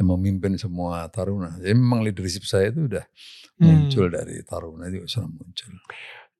Yang 0.00 0.06
memimpin 0.06 0.52
semua 0.56 1.08
Taruna. 1.12 1.56
Jadi 1.60 1.74
memang 1.76 2.00
leadership 2.00 2.44
saya 2.48 2.72
itu 2.72 2.88
udah 2.88 3.04
hmm. 3.04 3.64
muncul 3.64 4.06
dari 4.08 4.40
Taruna 4.44 4.88
itu 4.88 5.04
sudah 5.08 5.28
muncul. 5.28 5.70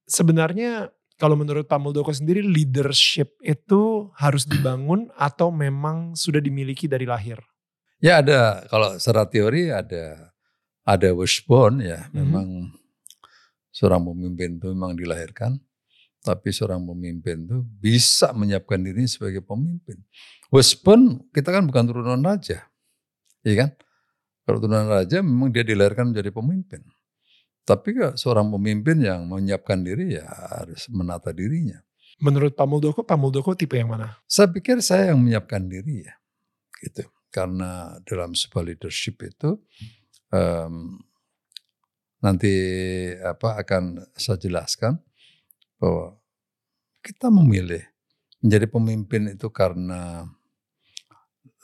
Sebenarnya 0.08 0.88
kalau 1.18 1.34
menurut 1.34 1.66
Pak 1.66 1.82
Muldoko 1.82 2.14
sendiri 2.14 2.40
leadership 2.46 3.36
itu 3.42 4.08
harus 4.14 4.46
dibangun 4.46 5.10
atau 5.18 5.50
memang 5.50 6.14
sudah 6.14 6.38
dimiliki 6.38 6.86
dari 6.86 7.04
lahir? 7.04 7.42
Ya 7.98 8.22
ada, 8.22 8.62
kalau 8.70 8.94
secara 8.94 9.26
teori 9.26 9.74
ada 9.74 10.30
ada 10.86 11.08
wishbone 11.10 11.82
ya, 11.82 12.06
hmm. 12.06 12.14
memang 12.14 12.46
seorang 13.74 14.06
pemimpin 14.06 14.62
itu 14.62 14.70
memang 14.70 14.94
dilahirkan, 14.94 15.58
tapi 16.22 16.54
seorang 16.54 16.86
pemimpin 16.86 17.42
itu 17.42 17.58
bisa 17.82 18.30
menyiapkan 18.30 18.78
diri 18.78 19.02
sebagai 19.10 19.42
pemimpin. 19.42 19.98
Wishbone 20.54 21.26
kita 21.34 21.50
kan 21.50 21.66
bukan 21.66 21.90
turunan 21.90 22.22
raja, 22.22 22.70
iya 23.42 23.66
kan? 23.66 23.70
Kalau 24.46 24.62
turunan 24.62 24.86
raja 24.86 25.18
memang 25.18 25.50
dia 25.50 25.66
dilahirkan 25.66 26.14
menjadi 26.14 26.30
pemimpin. 26.30 26.86
Tapi 27.66 28.14
seorang 28.16 28.48
pemimpin 28.48 29.04
yang 29.04 29.26
menyiapkan 29.28 29.82
diri 29.84 30.16
ya 30.16 30.24
harus 30.24 30.88
menata 30.88 31.34
dirinya. 31.34 31.76
Menurut 32.22 32.54
Pak 32.54 32.64
Muldoko, 32.64 33.02
Pak 33.04 33.18
Muldoko 33.18 33.52
tipe 33.58 33.76
yang 33.76 33.92
mana? 33.92 34.22
Saya 34.24 34.48
pikir 34.48 34.80
saya 34.80 35.12
yang 35.12 35.20
menyiapkan 35.20 35.68
diri 35.68 36.06
ya, 36.06 36.14
gitu 36.80 37.04
karena 37.28 38.00
dalam 38.08 38.32
sebuah 38.32 38.64
leadership 38.64 39.20
itu 39.24 39.60
um, 40.32 40.98
nanti 42.18 42.52
apa 43.22 43.62
akan 43.62 44.02
saya 44.18 44.40
jelaskan 44.40 44.98
bahwa 45.78 46.18
kita 47.02 47.30
memilih 47.30 47.86
menjadi 48.42 48.66
pemimpin 48.70 49.22
itu 49.34 49.48
karena 49.50 50.26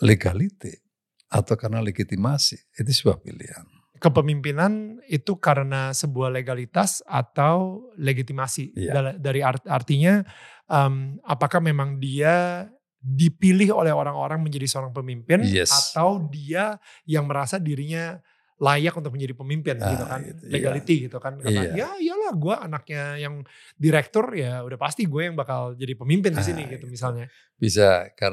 legality 0.03 0.83
atau 1.31 1.55
karena 1.59 1.83
legitimasi 1.83 2.79
itu 2.79 2.91
sebuah 3.03 3.19
pilihan. 3.23 3.67
Kepemimpinan 3.99 5.01
itu 5.07 5.39
karena 5.39 5.95
sebuah 5.95 6.29
legalitas 6.29 7.01
atau 7.07 7.89
legitimasi 7.97 8.75
iya. 8.77 9.17
dari 9.17 9.41
art, 9.41 9.65
artinya 9.65 10.21
um, 10.69 11.17
apakah 11.25 11.63
memang 11.63 12.03
dia 12.03 12.69
dipilih 13.05 13.77
oleh 13.77 13.93
orang-orang 13.93 14.41
menjadi 14.41 14.65
seorang 14.65 14.97
pemimpin 14.97 15.45
yes. 15.45 15.93
atau 15.93 16.25
dia 16.33 16.81
yang 17.05 17.29
merasa 17.29 17.61
dirinya 17.61 18.17
layak 18.57 18.97
untuk 18.97 19.13
menjadi 19.13 19.35
pemimpin 19.37 19.77
ah, 19.83 19.91
gitu 19.93 20.05
kan 20.09 20.21
itu, 20.25 20.43
iya. 20.47 20.53
legality 20.57 20.95
iya. 20.97 21.05
gitu 21.11 21.19
kan 21.21 21.33
karena 21.37 21.63
iya. 21.69 21.73
ya 21.75 21.89
iyalah 22.01 22.33
gue 22.33 22.55
anaknya 22.55 23.05
yang 23.21 23.35
direktur 23.77 24.31
ya 24.33 24.65
udah 24.65 24.79
pasti 24.81 25.05
gue 25.05 25.23
yang 25.27 25.37
bakal 25.37 25.77
jadi 25.77 25.93
pemimpin 25.99 26.33
di 26.33 26.41
sini 26.41 26.65
ah, 26.65 26.71
gitu, 26.73 26.87
gitu 26.89 26.95
misalnya 26.97 27.27
bisa 27.61 28.09
kan 28.17 28.33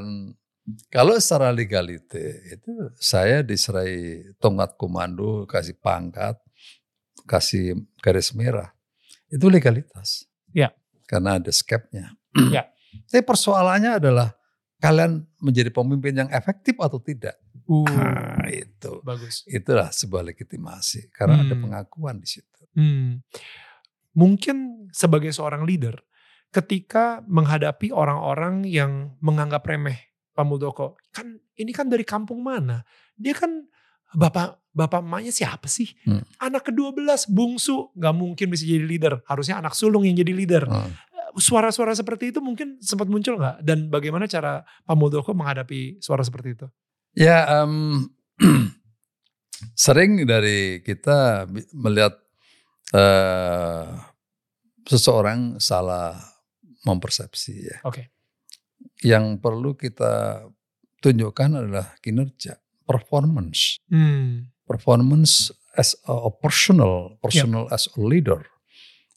kalau 0.94 1.18
secara 1.18 1.50
legality 1.52 2.54
itu 2.54 2.72
saya 2.96 3.42
diserai 3.42 4.32
tongkat 4.38 4.78
komando 4.78 5.50
kasih 5.50 5.76
pangkat 5.82 6.38
kasih 7.26 7.82
garis 8.00 8.32
merah 8.38 8.72
itu 9.28 9.50
legalitas 9.50 10.30
ya 10.54 10.70
karena 11.10 11.42
ada 11.42 11.50
skepnya 11.50 12.14
ya 12.54 12.70
tapi 13.10 13.26
persoalannya 13.26 13.98
adalah 13.98 14.38
kalian 14.82 15.22
menjadi 15.38 15.70
pemimpin 15.70 16.26
yang 16.26 16.30
efektif 16.34 16.74
atau 16.82 16.98
tidak. 16.98 17.38
Uh, 17.70 17.86
nah, 17.86 18.50
itu. 18.50 19.00
Bagus. 19.06 19.46
Itulah 19.46 19.94
sebuah 19.94 20.26
legitimasi 20.34 21.14
karena 21.14 21.40
hmm. 21.40 21.44
ada 21.46 21.56
pengakuan 21.56 22.18
di 22.18 22.28
situ. 22.28 22.62
Hmm. 22.74 23.22
Mungkin 24.18 24.90
sebagai 24.90 25.30
seorang 25.30 25.64
leader 25.64 26.02
ketika 26.52 27.24
menghadapi 27.30 27.94
orang-orang 27.94 28.68
yang 28.68 29.16
menganggap 29.24 29.64
remeh 29.70 30.12
Pak 30.34 30.44
Muldoko, 30.44 31.00
kan 31.14 31.38
ini 31.56 31.72
kan 31.72 31.88
dari 31.88 32.04
kampung 32.04 32.42
mana? 32.42 32.84
Dia 33.16 33.38
kan 33.38 33.70
bapak 34.12 34.60
bapak 34.74 35.00
emaknya 35.00 35.32
siapa 35.32 35.70
sih? 35.70 35.94
Hmm. 36.04 36.26
Anak 36.42 36.74
ke-12 36.74 37.30
bungsu, 37.30 37.94
nggak 37.96 38.16
mungkin 38.18 38.50
bisa 38.50 38.66
jadi 38.66 38.84
leader. 38.84 39.14
Harusnya 39.30 39.62
anak 39.62 39.78
sulung 39.78 40.04
yang 40.04 40.18
jadi 40.18 40.34
leader. 40.34 40.66
Hmm 40.66 41.11
suara-suara 41.38 41.96
seperti 41.96 42.36
itu 42.36 42.40
mungkin 42.44 42.82
sempat 42.84 43.08
muncul 43.08 43.40
nggak? 43.40 43.64
Dan 43.64 43.88
bagaimana 43.88 44.28
cara 44.28 44.64
Pak 44.84 44.96
Muldoko 44.98 45.32
menghadapi 45.32 46.02
suara 46.04 46.26
seperti 46.26 46.58
itu? 46.58 46.68
Ya, 47.16 47.44
um, 47.62 48.08
sering 49.76 50.24
dari 50.24 50.80
kita 50.84 51.48
melihat 51.76 52.16
uh, 52.96 54.00
seseorang 54.88 55.60
salah 55.60 56.18
mempersepsi 56.84 57.54
ya. 57.68 57.78
Oke. 57.86 57.94
Okay. 57.94 58.06
Yang 59.06 59.40
perlu 59.42 59.78
kita 59.78 60.46
tunjukkan 61.02 61.50
adalah 61.66 61.98
kinerja, 62.02 62.58
performance. 62.86 63.82
Hmm. 63.90 64.50
Performance 64.66 65.52
as 65.76 65.96
a 66.08 66.32
personal, 66.32 67.18
personal 67.20 67.68
yep. 67.68 67.76
as 67.76 67.88
a 67.92 68.02
leader. 68.02 68.40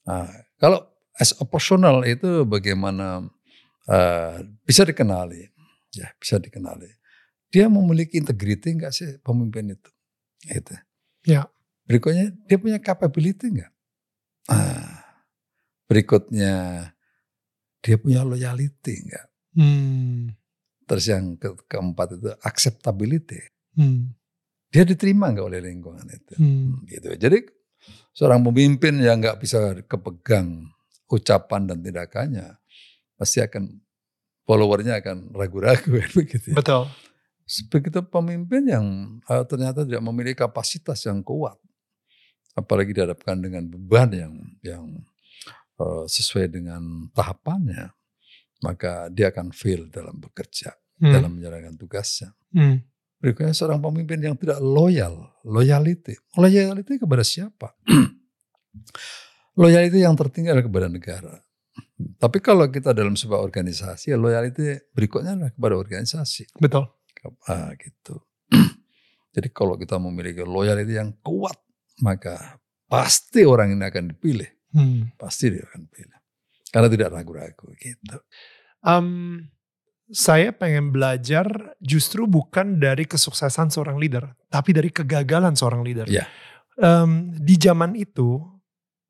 Nah, 0.06 0.28
kalau 0.58 0.93
as 1.18 1.34
a 1.38 1.46
personal 1.46 2.02
itu 2.02 2.42
bagaimana 2.42 3.22
uh, 3.86 4.34
bisa 4.66 4.82
dikenali, 4.82 5.46
ya 5.94 6.10
bisa 6.18 6.42
dikenali. 6.42 6.90
Dia 7.54 7.70
memiliki 7.70 8.18
integriti 8.18 8.74
enggak 8.74 8.90
sih 8.90 9.22
pemimpin 9.22 9.78
itu? 9.78 9.90
Itu. 10.50 10.74
Ya. 11.22 11.46
Berikutnya 11.86 12.34
dia 12.50 12.58
punya 12.58 12.78
capability 12.82 13.54
enggak? 13.54 13.72
Nah, 14.50 15.06
berikutnya 15.86 16.52
dia 17.78 17.96
punya 18.00 18.26
loyalty 18.26 18.94
enggak? 19.06 19.26
Hmm. 19.54 20.34
Terus 20.84 21.04
yang 21.06 21.38
ke 21.38 21.54
keempat 21.70 22.18
itu 22.18 22.30
acceptability. 22.42 23.38
Hmm. 23.78 24.18
Dia 24.74 24.82
diterima 24.82 25.30
enggak 25.30 25.46
oleh 25.46 25.62
lingkungan 25.62 26.10
itu? 26.10 26.34
Hmm. 26.34 26.82
Gitu. 26.90 27.14
Jadi 27.14 27.38
seorang 28.10 28.42
pemimpin 28.42 28.98
yang 28.98 29.22
enggak 29.22 29.38
bisa 29.38 29.78
kepegang 29.86 30.73
ucapan 31.10 31.68
dan 31.68 31.78
tindakannya 31.84 32.56
pasti 33.14 33.40
akan 33.40 33.80
followernya 34.44 35.00
akan 35.00 35.32
ragu-ragu 35.32 36.00
begitu. 36.18 36.52
Ya. 36.52 36.56
Betul. 36.60 36.88
Begitu 37.68 38.00
pemimpin 38.08 38.62
yang 38.64 38.86
uh, 39.28 39.44
ternyata 39.44 39.84
tidak 39.84 40.00
memiliki 40.00 40.40
kapasitas 40.40 41.04
yang 41.04 41.20
kuat, 41.20 41.60
apalagi 42.56 42.96
dihadapkan 42.96 43.36
dengan 43.36 43.68
beban 43.68 44.08
yang 44.16 44.34
yang 44.64 44.84
uh, 45.76 46.08
sesuai 46.08 46.48
dengan 46.48 46.80
tahapannya, 47.12 47.92
maka 48.64 49.12
dia 49.12 49.28
akan 49.28 49.52
fail 49.52 49.92
dalam 49.92 50.16
bekerja, 50.24 50.72
hmm. 51.04 51.12
dalam 51.12 51.36
menjalankan 51.36 51.76
tugasnya. 51.76 52.32
Hmm. 52.56 52.80
Berikutnya 53.20 53.52
seorang 53.52 53.80
pemimpin 53.80 54.20
yang 54.24 54.36
tidak 54.40 54.60
loyal, 54.64 55.32
loyalty. 55.44 56.16
Loyalty 56.36 56.96
kepada 56.96 57.24
siapa? 57.24 57.76
loyalty 59.58 60.02
yang 60.02 60.14
tertinggal 60.18 60.58
kepada 60.62 60.86
negara. 60.90 61.34
Tapi 61.94 62.38
kalau 62.38 62.70
kita 62.70 62.94
dalam 62.94 63.18
sebuah 63.18 63.42
organisasi, 63.42 64.14
loyalty 64.14 64.78
berikutnya 64.94 65.34
adalah 65.38 65.52
kepada 65.54 65.74
organisasi. 65.78 66.58
Betul. 66.58 66.90
Ah, 67.48 67.72
gitu. 67.78 68.22
Jadi 69.34 69.48
kalau 69.50 69.74
kita 69.74 69.98
memiliki 69.98 70.46
loyalty 70.46 70.94
yang 70.94 71.10
kuat, 71.18 71.58
maka 72.02 72.62
pasti 72.86 73.42
orang 73.42 73.74
ini 73.74 73.84
akan 73.86 74.04
dipilih. 74.14 74.50
Hmm. 74.74 75.10
Pasti 75.18 75.50
dia 75.50 75.66
akan 75.66 75.90
dipilih. 75.90 76.18
Karena 76.70 76.88
tidak 76.90 77.08
ragu-ragu 77.14 77.66
gitu. 77.78 78.18
Um, 78.82 79.38
saya 80.10 80.54
pengen 80.54 80.94
belajar 80.94 81.74
justru 81.82 82.28
bukan 82.30 82.78
dari 82.78 83.08
kesuksesan 83.08 83.72
seorang 83.74 83.96
leader, 83.98 84.36
tapi 84.52 84.70
dari 84.76 84.90
kegagalan 84.90 85.58
seorang 85.58 85.82
leader. 85.82 86.06
Yeah. 86.06 86.28
Um, 86.78 87.34
di 87.34 87.54
zaman 87.58 87.94
itu 87.94 88.53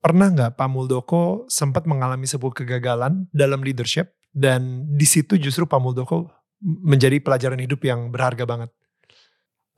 pernah 0.05 0.29
nggak 0.29 0.61
Pak 0.61 0.69
Muldoko 0.69 1.49
sempat 1.49 1.89
mengalami 1.89 2.29
sebuah 2.29 2.53
kegagalan 2.53 3.25
dalam 3.33 3.65
leadership 3.65 4.13
dan 4.37 4.85
di 4.93 5.09
situ 5.09 5.41
justru 5.41 5.65
Pak 5.65 5.81
Muldoko 5.81 6.29
menjadi 6.61 7.25
pelajaran 7.25 7.57
hidup 7.57 7.81
yang 7.89 8.13
berharga 8.13 8.45
banget? 8.45 8.69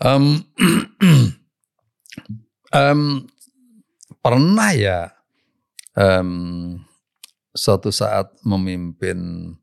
Um, 0.03 0.43
um, 2.75 3.31
pernah 4.27 4.75
ya 4.75 5.15
um, 5.95 6.83
suatu 7.55 7.95
saat 7.95 8.35
memimpin 8.43 9.55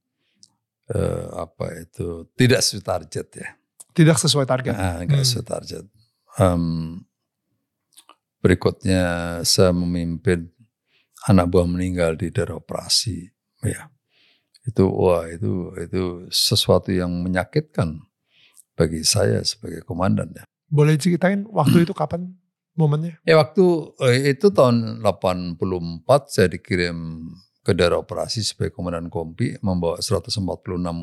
uh, 0.96 1.27
apa 1.43 1.84
itu 1.84 2.32
tidak 2.39 2.63
sesuai 2.63 2.88
target 2.88 3.27
ya. 3.36 3.50
Tidak 3.93 4.15
sesuai 4.15 4.48
target. 4.48 4.74
Nah, 4.74 5.03
hmm. 5.03 5.22
sesuai 5.27 5.46
target. 5.46 5.84
Um, 6.39 7.03
berikutnya 8.43 9.39
saya 9.48 9.72
memimpin 9.72 10.52
anak 11.27 11.45
buah 11.51 11.67
meninggal 11.67 12.19
di 12.19 12.29
daerah 12.29 12.59
operasi. 12.59 13.31
Ya, 13.63 13.87
itu 14.67 14.83
wah 14.87 15.27
itu 15.31 15.71
itu 15.79 16.27
sesuatu 16.27 16.91
yang 16.91 17.12
menyakitkan 17.23 18.03
bagi 18.75 19.05
saya 19.07 19.39
sebagai 19.43 19.83
komandan 19.88 20.31
ya. 20.36 20.43
Boleh 20.67 20.97
ceritain 20.97 21.45
waktu 21.47 21.86
itu 21.88 21.93
kapan 21.95 22.33
momennya? 22.75 23.19
Ya 23.29 23.39
waktu 23.39 23.63
eh, 24.03 24.36
itu 24.36 24.49
tahun 24.51 25.05
84 25.05 26.33
saya 26.33 26.47
dikirim 26.51 27.29
ke 27.63 27.71
daerah 27.71 28.03
operasi 28.03 28.43
sebagai 28.43 28.75
komandan 28.75 29.07
kompi 29.07 29.55
membawa 29.63 30.01
146 30.03 30.43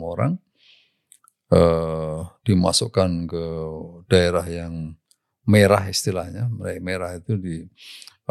orang 0.05 0.37
eh, 1.55 2.19
dimasukkan 2.45 3.11
ke 3.31 3.45
daerah 4.11 4.45
yang 4.45 4.99
merah 5.49 5.89
istilahnya 5.89 6.47
merah 6.79 7.17
itu 7.17 7.35
di 7.41 7.65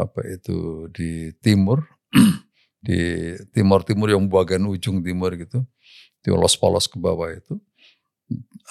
apa 0.06 0.24
itu 0.28 0.88
di 0.94 1.36
timur 1.44 1.84
di 2.88 3.34
timur 3.52 3.84
timur 3.84 4.08
yang 4.08 4.24
bagian 4.32 4.64
ujung 4.68 5.04
timur 5.04 5.36
gitu 5.36 5.64
di 6.20 6.30
polos 6.32 6.88
ke 6.88 7.00
bawah 7.00 7.32
itu 7.32 7.60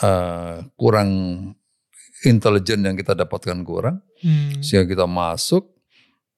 uh, 0.05 0.64
kurang 0.77 1.11
intelijen 2.27 2.83
yang 2.83 2.97
kita 2.97 3.14
dapatkan 3.14 3.62
kurang 3.62 4.03
hmm. 4.23 4.59
sehingga 4.59 4.91
kita 4.91 5.07
masuk 5.07 5.71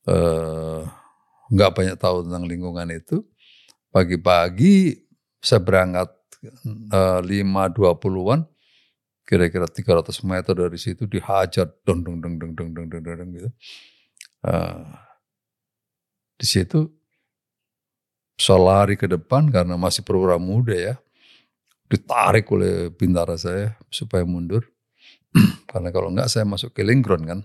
eh, 0.05 0.85
nggak 1.49 1.71
uh, 1.73 1.75
banyak 1.75 1.97
tahu 1.97 2.29
tentang 2.29 2.45
lingkungan 2.45 2.89
itu 2.93 3.25
pagi-pagi 3.89 5.01
saya 5.41 5.65
berangkat 5.65 6.11
eh, 6.93 7.21
lima 7.25 7.73
dua 7.73 7.97
puluhan 7.97 8.45
kira-kira 9.25 9.71
300 9.71 10.11
meter 10.27 10.55
dari 10.59 10.75
situ 10.75 11.07
dihajar 11.07 11.71
dong 11.87 12.03
dong 12.03 12.19
dong 12.19 12.35
dong 12.37 12.53
dong 12.53 12.75
dong 12.75 12.91
dong 12.91 13.31
gitu 13.31 13.49
Uh, 14.41 14.89
di 16.41 16.47
situ 16.49 16.89
saya 18.41 18.57
lari 18.57 18.97
ke 18.97 19.05
depan 19.05 19.53
karena 19.53 19.77
masih 19.77 20.01
perwira 20.01 20.41
muda 20.41 20.73
ya. 20.73 20.95
Ditarik 21.91 22.49
oleh 22.55 22.89
bintara 22.95 23.37
saya 23.37 23.77
supaya 23.93 24.25
mundur. 24.25 24.65
karena 25.71 25.93
kalau 25.95 26.11
enggak 26.11 26.33
saya 26.33 26.49
masuk 26.49 26.73
ke 26.73 26.83
lingkron 26.83 27.23
kan. 27.29 27.41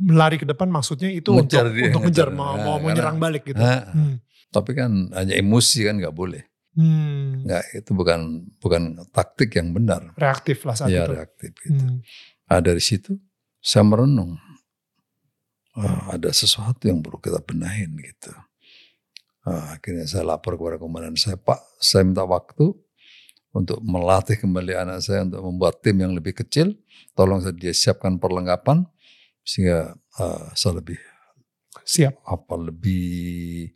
Lari 0.00 0.40
ke 0.40 0.48
depan 0.48 0.72
maksudnya 0.72 1.12
itu 1.12 1.34
ngejar 1.34 1.68
untuk, 1.68 1.76
dia, 1.76 1.88
untuk 1.92 2.02
ngejar, 2.08 2.28
mau, 2.32 2.56
nah, 2.56 2.64
mau, 2.64 2.76
mau 2.80 2.88
nyerang 2.88 3.20
balik 3.20 3.52
gitu. 3.52 3.60
Nah, 3.60 3.92
hmm. 3.92 4.16
Tapi 4.48 4.70
kan 4.72 5.12
hanya 5.12 5.34
emosi 5.36 5.84
kan 5.84 6.00
nggak 6.00 6.16
boleh. 6.16 6.42
Hmm. 6.74 7.44
Nggak, 7.44 7.64
itu 7.82 7.90
bukan 7.92 8.20
bukan 8.62 8.82
taktik 9.10 9.58
yang 9.58 9.74
benar. 9.74 10.14
Reaktif 10.16 10.64
lah 10.64 10.74
saat 10.78 10.88
ya, 10.88 11.04
itu. 11.04 11.12
reaktif 11.12 11.52
gitu. 11.60 11.84
Hmm. 11.84 11.98
Nah 12.48 12.58
dari 12.62 12.82
situ 12.82 13.18
saya 13.60 13.84
merenung. 13.84 14.38
Oh, 15.80 16.12
ada 16.12 16.28
sesuatu 16.28 16.84
yang 16.84 17.00
perlu 17.00 17.16
kita 17.16 17.40
benahin 17.40 17.96
gitu. 17.96 18.36
Nah, 19.48 19.80
akhirnya 19.80 20.04
saya 20.04 20.28
lapor 20.28 20.60
kepada 20.60 20.76
komandan 20.76 21.16
saya, 21.16 21.40
Pak, 21.40 21.56
saya 21.80 22.04
minta 22.04 22.20
waktu 22.28 22.76
untuk 23.56 23.80
melatih 23.80 24.36
kembali 24.36 24.76
anak 24.76 25.00
saya 25.00 25.24
untuk 25.24 25.40
membuat 25.40 25.80
tim 25.80 25.96
yang 25.96 26.12
lebih 26.12 26.36
kecil. 26.36 26.76
Tolong 27.16 27.40
saya 27.40 27.56
dia 27.56 27.72
siapkan 27.72 28.20
perlengkapan 28.20 28.84
sehingga 29.40 29.96
uh, 30.20 30.52
saya 30.52 30.84
lebih 30.84 31.00
siap. 31.88 32.20
Apa 32.28 32.60
lebih 32.60 33.72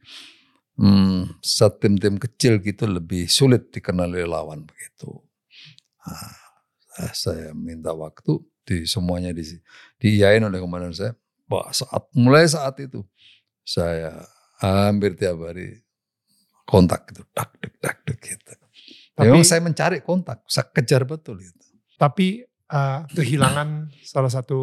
hmm, 0.76 1.40
saat 1.40 1.80
tim-tim 1.80 2.20
kecil 2.20 2.60
gitu 2.60 2.84
lebih 2.84 3.26
sulit 3.26 3.72
dikenali 3.72 4.28
lawan 4.28 4.68
begitu. 4.68 5.24
Nah, 6.04 6.36
saya 7.16 7.56
minta 7.56 7.96
waktu 7.96 8.44
di 8.64 8.84
semuanya 8.84 9.32
di 9.32 9.42
diiyain 9.96 10.44
oleh 10.44 10.60
komandan 10.60 10.92
saya. 10.92 11.16
Pak, 11.44 11.76
saat 11.76 12.04
mulai 12.16 12.48
saat 12.48 12.76
itu 12.80 13.04
saya 13.64 14.24
hampir 14.60 15.16
tiap 15.16 15.40
hari 15.44 15.84
kontak 16.64 17.08
gitu, 17.12 17.24
dak 17.36 17.52
dak 17.60 17.74
dak 17.80 17.98
dak 18.04 18.18
gitu. 18.20 18.52
Tapi, 19.14 19.30
Memang 19.30 19.46
saya 19.46 19.60
mencari 19.62 20.02
kontak, 20.02 20.42
saya 20.50 20.66
kejar 20.72 21.06
betul 21.06 21.38
itu. 21.38 21.64
Tapi 21.94 22.42
uh, 22.72 23.06
kehilangan 23.12 23.94
salah 24.02 24.32
satu. 24.32 24.60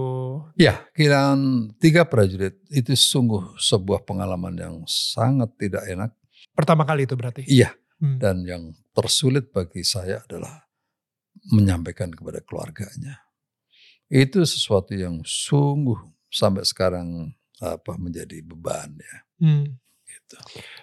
Ya, 0.59 0.83
kehilangan 0.91 1.71
tiga 1.79 2.03
prajurit 2.03 2.59
itu 2.73 2.91
sungguh 2.97 3.55
sebuah 3.55 4.03
pengalaman 4.03 4.57
yang 4.57 4.75
sangat 4.89 5.55
tidak 5.55 5.87
enak. 5.87 6.11
Pertama 6.51 6.83
kali 6.83 7.07
itu 7.07 7.15
berarti? 7.15 7.47
Iya. 7.47 7.71
Hmm. 8.01 8.17
Dan 8.17 8.43
yang 8.43 8.73
tersulit 8.97 9.53
bagi 9.53 9.85
saya 9.85 10.25
adalah 10.25 10.65
menyampaikan 11.53 12.09
kepada 12.11 12.41
keluarganya. 12.41 13.21
Itu 14.11 14.43
sesuatu 14.43 14.91
yang 14.91 15.23
sungguh 15.23 16.01
sampai 16.31 16.63
sekarang 16.63 17.35
apa 17.61 17.93
menjadi 17.99 18.41
beban 18.41 18.95
ya. 18.97 19.15
Hmm. 19.43 19.77
Gitu. 20.07 20.35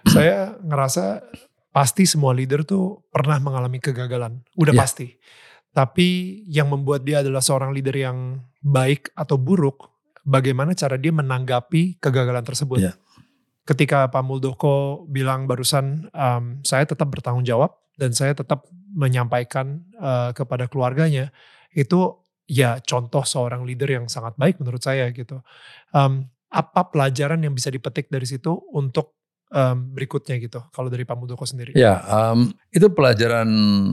Saya 0.06 0.54
ngerasa 0.61 1.24
pasti 1.72 2.04
semua 2.04 2.37
leader 2.37 2.62
tuh 2.62 3.02
pernah 3.11 3.40
mengalami 3.40 3.80
kegagalan, 3.82 4.44
udah 4.54 4.74
ya. 4.76 4.80
pasti. 4.84 5.16
Tapi 5.72 6.42
yang 6.48 6.68
membuat 6.70 7.04
dia 7.04 7.20
adalah 7.24 7.42
seorang 7.44 7.72
leader 7.72 7.96
yang 7.96 8.40
baik 8.61 9.12
atau 9.14 9.37
buruk, 9.37 9.88
bagaimana 10.24 10.76
cara 10.76 11.00
dia 11.00 11.11
menanggapi 11.11 11.98
kegagalan 11.98 12.44
tersebut. 12.44 12.78
Ya. 12.78 12.94
ketika 13.68 14.08
Pak 14.08 14.24
Muldoko 14.24 15.04
bilang 15.12 15.44
barusan 15.44 16.08
um, 16.16 16.64
saya 16.64 16.88
tetap 16.88 17.12
bertanggung 17.12 17.44
jawab 17.44 17.76
dan 18.00 18.16
saya 18.16 18.32
tetap 18.32 18.64
menyampaikan 18.96 19.84
uh, 20.00 20.32
kepada 20.32 20.72
keluarganya 20.72 21.28
itu 21.76 22.16
ya 22.48 22.80
contoh 22.80 23.22
seorang 23.22 23.62
leader 23.62 24.00
yang 24.00 24.06
sangat 24.08 24.34
baik 24.40 24.56
menurut 24.58 24.80
saya 24.80 25.12
gitu. 25.12 25.44
Um, 25.92 26.32
apa 26.48 26.88
pelajaran 26.88 27.44
yang 27.44 27.52
bisa 27.52 27.68
dipetik 27.68 28.08
dari 28.08 28.24
situ 28.24 28.56
untuk 28.72 29.20
um, 29.52 29.92
berikutnya 29.92 30.40
gitu 30.40 30.64
kalau 30.72 30.88
dari 30.88 31.04
Pak 31.04 31.16
Muldoko 31.20 31.44
sendiri? 31.44 31.76
Ya 31.76 32.00
um, 32.08 32.48
itu 32.72 32.88
pelajaran 32.88 33.48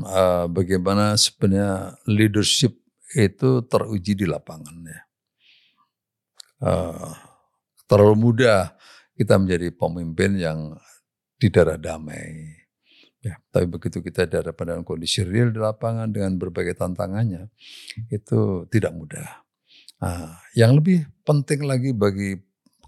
uh, 0.08 0.48
bagaimana 0.48 1.20
sebenarnya 1.20 2.00
leadership 2.08 2.80
itu 3.12 3.64
teruji 3.68 4.16
di 4.16 4.24
lapangan 4.24 4.76
ya. 4.88 5.02
Uh, 6.64 7.12
terlalu 7.92 8.32
mudah 8.32 8.72
kita 9.20 9.36
menjadi 9.36 9.72
pemimpin 9.76 10.40
yang 10.40 10.60
di 11.36 11.52
darah 11.52 11.76
damai. 11.76 12.55
Ya, 13.26 13.42
tapi 13.50 13.66
begitu 13.66 14.06
kita 14.06 14.30
ada 14.30 14.54
pada 14.54 14.78
kondisi 14.86 15.26
real 15.26 15.50
di 15.50 15.58
lapangan 15.58 16.14
dengan 16.14 16.38
berbagai 16.38 16.78
tantangannya, 16.78 17.50
itu 18.14 18.70
tidak 18.70 18.94
mudah. 18.94 19.42
Nah, 19.98 20.38
yang 20.54 20.78
lebih 20.78 21.10
penting 21.26 21.66
lagi 21.66 21.90
bagi 21.90 22.38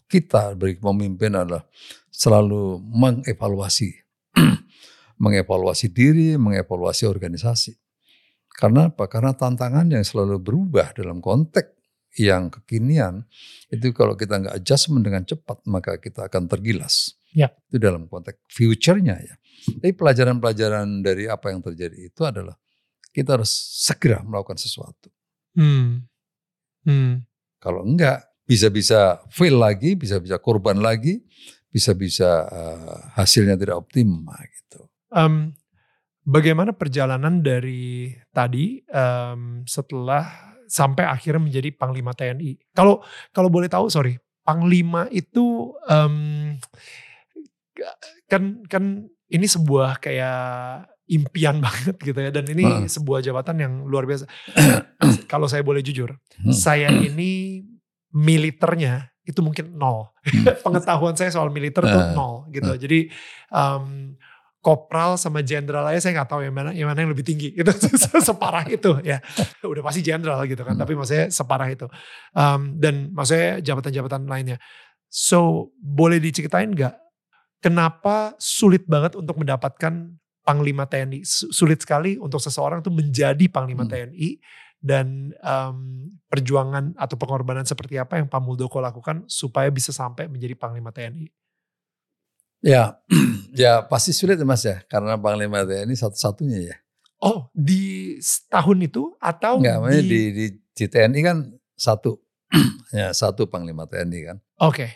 kita, 0.06 0.54
bagi 0.54 0.78
pemimpin 0.78 1.34
adalah 1.34 1.66
selalu 2.14 2.78
mengevaluasi. 2.86 3.90
mengevaluasi 5.18 5.90
diri, 5.90 6.38
mengevaluasi 6.38 7.10
organisasi. 7.10 7.74
Karena 8.54 8.90
apa? 8.90 9.06
Karena 9.10 9.34
tantangan 9.34 9.90
yang 9.90 10.06
selalu 10.06 10.38
berubah 10.42 10.94
dalam 10.94 11.22
konteks 11.22 11.77
yang 12.16 12.48
kekinian 12.48 13.28
itu 13.68 13.92
kalau 13.92 14.16
kita 14.16 14.40
nggak 14.40 14.56
adjustment 14.64 15.04
dengan 15.04 15.28
cepat 15.28 15.60
maka 15.68 16.00
kita 16.00 16.32
akan 16.32 16.48
tergilas. 16.48 17.18
Ya. 17.36 17.52
Itu 17.68 17.78
dalam 17.78 18.08
konteks 18.08 18.48
future-nya 18.50 19.20
ya. 19.20 19.36
Tapi 19.68 19.94
pelajaran-pelajaran 19.94 21.04
dari 21.04 21.28
apa 21.28 21.52
yang 21.52 21.60
terjadi 21.60 22.08
itu 22.08 22.22
adalah 22.24 22.56
kita 23.12 23.38
harus 23.38 23.52
segera 23.84 24.24
melakukan 24.24 24.58
sesuatu. 24.58 25.12
Hmm. 25.58 26.08
Hmm. 26.88 27.26
Kalau 27.60 27.84
enggak 27.84 28.24
bisa-bisa 28.48 29.20
fail 29.28 29.60
lagi, 29.60 30.00
bisa-bisa 30.00 30.40
korban 30.40 30.80
lagi, 30.80 31.20
bisa-bisa 31.68 32.48
uh, 32.48 32.98
hasilnya 33.20 33.60
tidak 33.60 33.84
optimal 33.84 34.40
gitu. 34.40 34.88
Um, 35.12 35.52
bagaimana 36.24 36.72
perjalanan 36.72 37.44
dari 37.44 38.16
tadi 38.32 38.82
um, 38.88 39.68
setelah 39.68 40.57
sampai 40.68 41.08
akhirnya 41.08 41.42
menjadi 41.42 41.72
panglima 41.74 42.12
TNI. 42.14 42.76
Kalau 42.76 43.02
kalau 43.32 43.50
boleh 43.50 43.72
tahu, 43.72 43.88
sorry, 43.88 44.20
panglima 44.44 45.08
itu 45.12 45.76
um, 45.88 46.56
kan 48.28 48.64
kan 48.68 48.84
ini 49.28 49.48
sebuah 49.48 50.00
kayak 50.00 50.88
impian 51.08 51.60
banget 51.66 51.96
gitu 52.00 52.20
ya 52.20 52.30
dan 52.32 52.46
ini 52.48 52.64
uh. 52.64 52.88
sebuah 52.88 53.24
jabatan 53.24 53.58
yang 53.60 53.74
luar 53.88 54.08
biasa. 54.08 54.28
kalau 55.32 55.48
saya 55.48 55.64
boleh 55.64 55.84
jujur, 55.84 56.12
hmm. 56.14 56.54
saya 56.54 56.92
ini 56.92 57.64
militernya 58.12 59.12
itu 59.28 59.44
mungkin 59.44 59.76
nol. 59.76 60.16
Hmm. 60.24 60.56
Pengetahuan 60.66 61.16
saya 61.20 61.32
soal 61.32 61.52
militer 61.52 61.84
uh. 61.84 61.92
tuh 61.92 62.04
nol 62.16 62.36
gitu. 62.52 62.72
Uh. 62.72 62.80
Jadi 62.80 63.00
um, 63.52 64.16
kopral 64.68 65.16
sama 65.16 65.40
jenderal 65.40 65.88
aja 65.88 66.04
saya 66.04 66.20
nggak 66.20 66.28
tahu 66.28 66.44
yang 66.44 66.52
mana 66.52 66.76
yang 66.76 66.92
mana 66.92 67.00
yang 67.08 67.16
lebih 67.16 67.24
tinggi. 67.24 67.56
Itu 67.56 67.72
separah 68.28 68.68
itu 68.68 69.00
ya. 69.00 69.24
Udah 69.64 69.80
pasti 69.80 70.04
jenderal 70.04 70.44
gitu 70.44 70.60
kan 70.68 70.76
hmm. 70.76 70.84
tapi 70.84 70.92
maksudnya 71.00 71.32
separah 71.32 71.72
itu. 71.72 71.88
Um, 72.36 72.76
dan 72.76 73.16
maksudnya 73.16 73.64
jabatan-jabatan 73.64 74.28
lainnya. 74.28 74.60
So 75.08 75.72
boleh 75.80 76.20
diceritain 76.20 76.76
nggak 76.76 77.00
kenapa 77.64 78.36
sulit 78.36 78.84
banget 78.84 79.16
untuk 79.16 79.40
mendapatkan 79.40 80.12
panglima 80.44 80.84
TNI 80.84 81.24
sulit 81.28 81.80
sekali 81.80 82.20
untuk 82.20 82.44
seseorang 82.44 82.84
tuh 82.84 82.92
menjadi 82.92 83.48
panglima 83.48 83.88
hmm. 83.88 83.92
TNI 83.96 84.30
dan 84.84 85.32
um, 85.48 86.12
perjuangan 86.28 86.92
atau 87.00 87.16
pengorbanan 87.16 87.64
seperti 87.64 87.96
apa 87.96 88.20
yang 88.20 88.28
Pak 88.28 88.44
Muldoko 88.44 88.84
lakukan 88.84 89.24
supaya 89.32 89.72
bisa 89.72 89.96
sampai 89.96 90.28
menjadi 90.28 90.60
panglima 90.60 90.92
TNI 90.92 91.47
Ya, 92.62 92.98
ya 93.54 93.86
pasti 93.86 94.12
sulit 94.14 94.42
mas 94.42 94.66
ya, 94.66 94.82
karena 94.90 95.18
Panglima 95.18 95.62
TNI 95.62 95.94
satu-satunya 95.94 96.74
ya. 96.74 96.76
Oh, 97.18 97.50
di 97.54 98.18
tahun 98.50 98.86
itu 98.86 99.18
atau 99.18 99.58
Enggak, 99.58 99.90
di... 99.90 100.06
di, 100.06 100.22
di, 100.34 100.46
di 100.54 100.86
TNI 100.86 101.20
kan 101.26 101.38
satu, 101.74 102.18
ya 102.98 103.14
satu 103.14 103.50
Panglima 103.50 103.90
TNI 103.90 104.20
kan. 104.34 104.38
Oke. 104.62 104.74
Okay. 104.86 104.92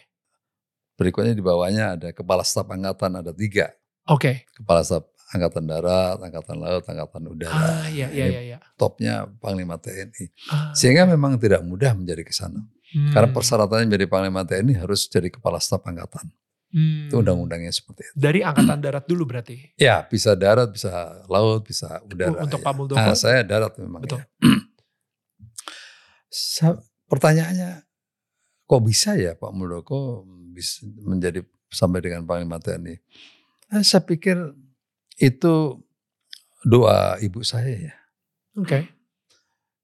Berikutnya 0.97 1.33
di 1.33 1.41
bawahnya 1.41 1.97
ada 1.97 2.09
Kepala 2.13 2.45
Staf 2.45 2.69
Angkatan 2.69 3.25
ada 3.25 3.33
tiga. 3.33 3.73
Oke. 4.05 4.45
Okay. 4.45 4.61
Kepala 4.61 4.85
Staf 4.85 5.09
Angkatan 5.31 5.63
Darat, 5.63 6.19
Angkatan 6.21 6.57
Laut, 6.59 6.83
Angkatan 6.85 7.23
Udara. 7.31 7.55
Ah, 7.55 7.87
iya, 7.87 8.11
iya, 8.11 8.25
iya, 8.27 8.41
iya. 8.53 8.57
Topnya 8.75 9.25
Panglima 9.39 9.79
TNI. 9.79 10.25
Ah. 10.51 10.75
Sehingga 10.75 11.07
memang 11.07 11.39
tidak 11.39 11.63
mudah 11.63 11.95
menjadi 11.95 12.21
ke 12.21 12.35
sana. 12.35 12.61
Hmm. 12.91 13.15
Karena 13.15 13.31
persyaratannya 13.31 13.87
menjadi 13.87 14.07
Panglima 14.11 14.43
TNI 14.43 14.83
harus 14.83 15.07
jadi 15.07 15.31
Kepala 15.31 15.57
Staf 15.57 15.87
Angkatan. 15.87 16.29
Hmm. 16.71 17.11
Itu 17.11 17.19
undang-undangnya 17.19 17.75
seperti 17.75 18.07
itu. 18.07 18.13
Dari 18.15 18.39
angkatan 18.47 18.79
darat 18.79 19.03
dulu 19.03 19.27
berarti? 19.27 19.59
Ya, 19.75 20.07
bisa 20.07 20.39
darat, 20.39 20.71
bisa 20.71 21.19
laut, 21.27 21.67
bisa 21.67 21.99
udara. 22.07 22.47
Untuk 22.47 22.63
ya. 22.63 22.65
Pak 22.65 22.73
Muldoko? 22.73 22.99
Nah, 22.99 23.15
saya 23.15 23.43
darat 23.43 23.75
memang. 23.75 24.07
Betul. 24.07 24.23
Ya. 24.23 24.27
Pertanyaannya, 27.11 27.83
kok 28.63 28.81
bisa 28.87 29.19
ya 29.19 29.35
Pak 29.35 29.51
Muldoko 29.51 30.23
bisa 30.55 30.87
menjadi 31.03 31.43
sampai 31.67 31.99
dengan 31.99 32.23
Panglima 32.23 32.55
TNI? 32.55 32.95
Nah, 33.75 33.83
saya 33.83 34.07
pikir 34.07 34.39
itu 35.19 35.55
doa 36.63 37.19
ibu 37.19 37.43
saya 37.43 37.91
ya. 37.91 37.95
Oke. 38.55 38.67
Okay. 38.67 38.83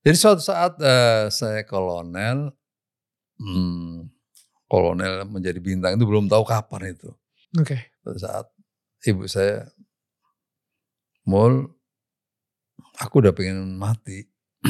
Jadi 0.08 0.15
suatu 0.15 0.39
saat 0.39 0.80
uh, 0.80 1.28
saya 1.28 1.67
kolonel, 1.67 2.56
hmm, 3.43 4.08
kolonel 4.67 5.23
menjadi 5.27 5.60
bintang 5.63 5.95
itu 5.95 6.06
belum 6.06 6.27
tahu 6.27 6.43
kapan 6.43 6.93
itu. 6.93 7.10
Oke. 7.56 7.80
Okay. 8.03 8.19
Saat 8.19 8.51
ibu 9.08 9.23
saya, 9.27 9.67
mul, 11.23 11.71
aku 12.99 13.23
udah 13.23 13.32
pengen 13.32 13.80
mati. 13.80 14.27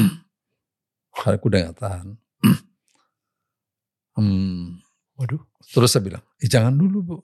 aku 1.26 1.50
udah 1.50 1.70
gak 1.70 1.78
tahan. 1.82 2.08
hmm. 4.18 4.82
Waduh. 5.18 5.42
Terus 5.68 5.90
saya 5.90 6.02
bilang, 6.06 6.24
eh, 6.38 6.48
jangan 6.48 6.72
dulu 6.78 6.98
bu. 7.02 7.16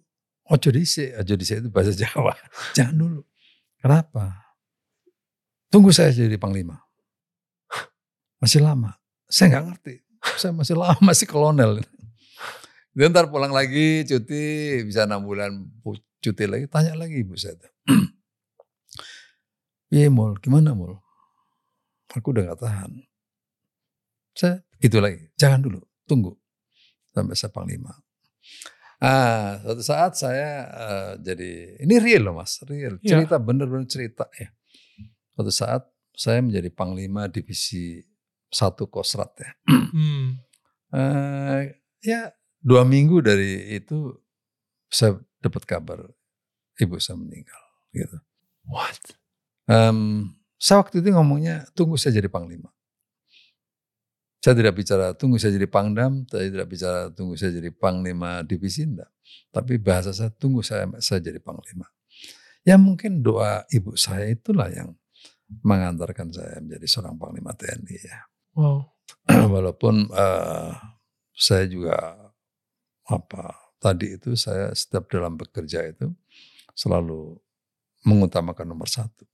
Ojo 0.45 0.69
disi, 0.69 1.09
ojo 1.15 1.35
disi 1.41 1.57
itu 1.57 1.73
bahasa 1.73 1.95
Jawa. 1.95 2.35
jangan 2.77 2.95
dulu. 2.99 3.21
Kenapa? 3.81 4.53
Tunggu 5.71 5.95
saya 5.95 6.13
jadi 6.13 6.37
panglima. 6.37 6.77
Masih 8.43 8.61
lama. 8.61 8.99
Saya 9.31 9.57
nggak 9.57 9.67
ngerti. 9.71 9.95
Saya 10.41 10.57
masih 10.57 10.73
lama, 10.73 10.97
masih 11.05 11.29
kolonel. 11.29 11.85
Dia 12.95 13.11
ntar 13.11 13.27
pulang 13.27 13.51
lagi 13.51 14.07
cuti, 14.07 14.79
bisa 14.87 15.03
enam 15.03 15.27
bulan 15.27 15.67
cuti 16.23 16.45
lagi, 16.47 16.71
tanya 16.71 16.95
lagi 16.95 17.27
ibu 17.27 17.35
saya. 17.35 17.59
Iya 19.95 20.11
mul, 20.11 20.35
gimana 20.43 20.75
mul? 20.75 20.99
Aku 22.19 22.35
udah 22.35 22.51
gak 22.51 22.67
tahan. 22.67 22.99
Saya 24.35 24.59
gitu 24.83 24.99
lagi, 24.99 25.31
jangan 25.39 25.63
dulu, 25.63 25.87
tunggu. 26.03 26.35
Sampai 27.15 27.39
saya 27.39 27.55
panglima. 27.55 27.95
Ah, 28.99 29.63
suatu 29.63 29.83
saat 29.87 30.19
saya 30.19 30.51
uh, 30.67 31.13
jadi, 31.23 31.79
ini 31.79 31.95
real 32.03 32.27
loh 32.27 32.43
mas, 32.43 32.59
real. 32.67 32.99
Iya. 33.07 33.23
Cerita, 33.23 33.39
ya. 33.39 33.43
bener-bener 33.47 33.87
cerita 33.87 34.27
ya. 34.35 34.51
Suatu 35.39 35.53
saat 35.55 35.83
saya 36.11 36.43
menjadi 36.43 36.75
panglima 36.75 37.31
divisi 37.31 38.03
satu 38.51 38.91
kosrat 38.91 39.31
ya. 39.39 39.51
Hmm. 39.95 40.43
Uh, 40.91 41.71
ya 42.03 42.35
dua 42.65 42.83
minggu 42.89 43.21
dari 43.21 43.77
itu 43.77 44.17
saya 44.89 45.21
dapat 45.45 45.69
kabar 45.69 46.01
ibu 46.81 46.97
saya 46.97 47.21
meninggal 47.21 47.61
gitu. 47.93 48.17
What? 48.65 49.21
Um, 49.69 50.33
saya 50.57 50.81
waktu 50.81 51.05
itu 51.05 51.13
ngomongnya 51.13 51.69
tunggu 51.77 52.01
saya 52.01 52.17
jadi 52.17 52.33
panglima. 52.33 52.73
Saya 54.41 54.57
tidak 54.57 54.77
bicara 54.77 55.13
tunggu 55.17 55.41
saya 55.41 55.57
jadi 55.57 55.69
pangdam, 55.69 56.25
saya 56.29 56.49
tidak 56.53 56.69
bicara 56.69 57.09
tunggu 57.13 57.37
saya 57.37 57.53
jadi 57.53 57.69
panglima 57.73 58.45
divisi 58.45 58.85
enggak. 58.85 59.09
Tapi 59.53 59.81
bahasa 59.81 60.13
saya 60.13 60.33
tunggu 60.33 60.61
saya 60.65 60.89
saya 61.01 61.21
jadi 61.21 61.41
panglima. 61.41 61.89
Ya 62.65 62.81
mungkin 62.81 63.21
doa 63.21 63.65
ibu 63.73 63.93
saya 63.97 64.33
itulah 64.33 64.73
yang 64.73 64.97
mengantarkan 65.65 66.33
saya 66.33 66.61
menjadi 66.65 66.87
seorang 66.89 67.21
panglima 67.21 67.53
TNI 67.53 67.97
ya. 68.01 68.19
Wow. 68.57 68.89
Walaupun 69.53 70.09
uh, 70.13 70.73
saya 71.33 71.69
juga 71.69 72.24
apa 73.09 73.53
tadi 73.77 74.17
itu 74.17 74.33
saya 74.33 74.73
setiap 74.73 75.13
dalam 75.13 75.37
bekerja 75.37 75.85
itu 75.85 76.09
selalu 76.73 77.37
mengutamakan 78.05 78.65
nomor 78.69 78.89
satu. 78.89 79.25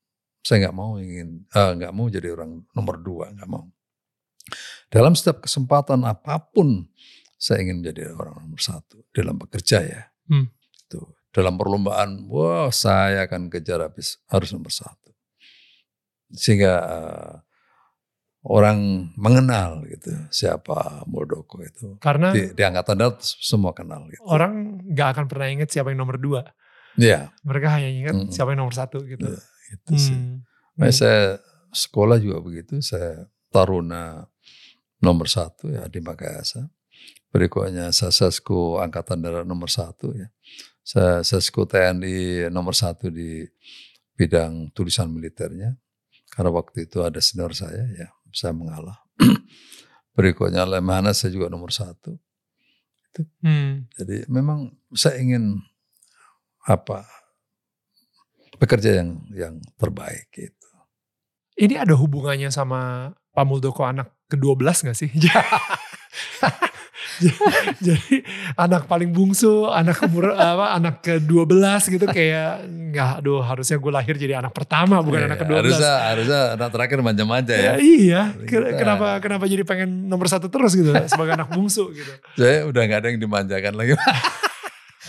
Saya 0.41 0.67
nggak 0.67 0.77
mau 0.77 0.97
ingin 0.97 1.45
eh, 1.47 1.71
nggak 1.77 1.93
uh, 1.93 1.97
mau 1.97 2.07
jadi 2.09 2.33
orang 2.33 2.65
nomor 2.75 2.97
dua 2.99 3.31
nggak 3.31 3.51
mau. 3.51 3.67
Dalam 4.91 5.15
setiap 5.15 5.47
kesempatan 5.47 6.03
apa 6.03 6.43
pun 6.51 6.89
saya 7.39 7.63
ingin 7.63 7.85
menjadi 7.85 8.11
orang 8.17 8.43
nomor 8.43 8.61
satu 8.61 9.07
dalam 9.15 9.39
bekerja 9.39 9.79
ya. 9.85 10.03
Hmm. 10.31 10.47
dalam 11.31 11.55
perlombaan, 11.55 12.27
wah 12.27 12.75
saya 12.75 13.23
akan 13.31 13.47
kejar 13.47 13.79
habis 13.87 14.19
harus 14.27 14.51
nomor 14.51 14.75
satu. 14.75 15.15
Sehingga 16.35 16.75
uh, 16.83 17.35
orang 18.41 19.13
mengenal 19.21 19.85
gitu 19.85 20.17
siapa 20.33 21.05
Muldoko 21.05 21.61
itu. 21.61 22.01
Karena 22.01 22.33
di, 22.33 22.57
di 22.57 22.63
angkatan 22.65 22.97
darat 22.97 23.21
semua 23.21 23.77
kenal. 23.77 24.09
Gitu. 24.09 24.21
Orang 24.25 24.81
nggak 24.89 25.09
akan 25.17 25.25
pernah 25.29 25.49
ingat 25.53 25.69
siapa 25.69 25.93
yang 25.93 26.01
nomor 26.01 26.17
dua. 26.17 26.43
Iya. 26.97 27.31
Mereka 27.45 27.69
hanya 27.69 27.91
ingat 27.93 28.17
hmm. 28.17 28.31
siapa 28.33 28.57
yang 28.57 28.65
nomor 28.65 28.77
satu 28.77 29.05
gitu. 29.05 29.29
Ya, 29.29 29.41
itu 29.77 29.93
hmm. 29.93 30.01
sih. 30.01 30.19
Nah, 30.81 30.89
saya 30.89 31.39
sekolah 31.71 32.17
juga 32.17 32.41
begitu. 32.41 32.81
Saya 32.81 33.29
taruna 33.53 34.25
nomor 35.05 35.29
satu 35.29 35.69
ya 35.69 35.85
di 35.87 36.01
Makassar. 36.01 36.65
Berikutnya 37.31 37.95
saya 37.95 38.11
sesko 38.11 38.83
angkatan 38.83 39.23
darat 39.23 39.47
nomor 39.47 39.71
satu 39.71 40.11
ya. 40.17 40.29
Saya 40.83 41.23
sesko 41.23 41.69
TNI 41.69 42.49
nomor 42.51 42.75
satu 42.75 43.13
di 43.13 43.47
bidang 44.19 44.73
tulisan 44.75 45.13
militernya. 45.13 45.77
Karena 46.31 46.51
waktu 46.55 46.87
itu 46.87 47.03
ada 47.03 47.19
senior 47.19 47.51
saya 47.59 47.91
ya, 47.91 48.07
saya 48.33 48.55
mengalah. 48.55 48.99
Berikutnya 50.17 50.67
Lemhana 50.67 51.15
saya 51.15 51.35
juga 51.35 51.49
nomor 51.49 51.71
satu. 51.71 52.17
Itu. 53.11 53.23
Hmm. 53.43 53.91
Jadi 53.99 54.27
memang 54.31 54.75
saya 54.95 55.19
ingin 55.19 55.59
apa 56.69 57.03
bekerja 58.61 59.01
yang 59.01 59.25
yang 59.33 59.55
terbaik 59.81 60.29
gitu. 60.31 60.69
Ini 61.57 61.83
ada 61.83 61.97
hubungannya 61.97 62.53
sama 62.53 63.13
Pak 63.33 63.45
Muldoko 63.45 63.85
anak 63.85 64.13
ke-12 64.33 64.93
gak 64.93 64.97
sih? 64.97 65.11
jadi 67.87 68.25
anak 68.57 68.89
paling 68.89 69.11
bungsu, 69.13 69.69
anak 69.69 70.01
umur 70.07 70.33
apa, 70.37 70.77
anak 70.77 71.05
ke-12 71.05 71.57
gitu 71.99 72.07
kayak 72.09 72.65
nggak 72.67 73.11
aduh 73.23 73.45
harusnya 73.45 73.77
gue 73.77 73.93
lahir 73.93 74.15
jadi 74.17 74.41
anak 74.41 74.53
pertama 74.57 74.99
bukan 75.05 75.25
yeah, 75.25 75.29
anak 75.31 75.39
ke-12. 75.45 75.57
Harusnya 75.61 75.95
harusnya 76.13 76.41
anak 76.57 76.69
terakhir 76.73 76.99
manja-manja 77.05 77.55
ya. 77.55 77.63
ya 77.63 77.75
iya, 77.79 78.23
kenapa 78.49 79.21
kenapa 79.21 79.45
jadi 79.47 79.63
pengen 79.63 80.09
nomor 80.09 80.27
satu 80.27 80.49
terus 80.49 80.73
gitu 80.75 80.91
sebagai 81.07 81.37
anak 81.37 81.53
bungsu 81.53 81.93
gitu. 81.93 82.13
Saya 82.41 82.67
udah 82.67 82.83
nggak 82.85 83.01
ada 83.05 83.09
yang 83.13 83.21
dimanjakan 83.21 83.75
lagi. 83.77 83.95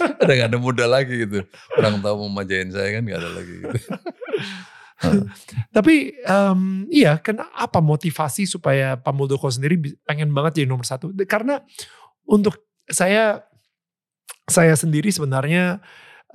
udah 0.02 0.34
gak 0.34 0.50
ada 0.50 0.58
muda 0.58 0.86
lagi 0.90 1.14
gitu. 1.28 1.46
Orang 1.78 2.02
tahu 2.02 2.26
mau 2.26 2.42
manjain 2.42 2.74
saya 2.74 2.96
kan 2.96 3.06
gak 3.06 3.22
ada 3.22 3.30
lagi 3.38 3.54
gitu. 3.60 3.78
Tapi 5.74 6.14
um, 6.30 6.86
iya, 6.94 7.18
kenapa 7.18 7.82
motivasi 7.82 8.46
supaya 8.46 9.00
Pak 9.00 9.14
Muldoko 9.14 9.50
sendiri 9.50 9.98
pengen 10.06 10.30
banget 10.30 10.62
jadi 10.62 10.70
nomor 10.70 10.86
satu? 10.86 11.10
Karena 11.26 11.64
untuk 12.28 12.58
saya, 12.88 13.46
saya 14.48 14.76
sendiri 14.76 15.10
sebenarnya 15.14 15.80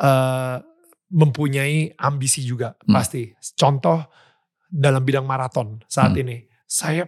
uh, 0.01 0.63
mempunyai 1.11 1.95
ambisi 1.97 2.43
juga 2.43 2.75
hmm. 2.85 2.95
pasti. 2.95 3.33
Contoh 3.55 4.03
dalam 4.67 5.03
bidang 5.07 5.25
maraton 5.25 5.81
saat 5.87 6.15
hmm. 6.15 6.23
ini, 6.27 6.37
saya 6.67 7.07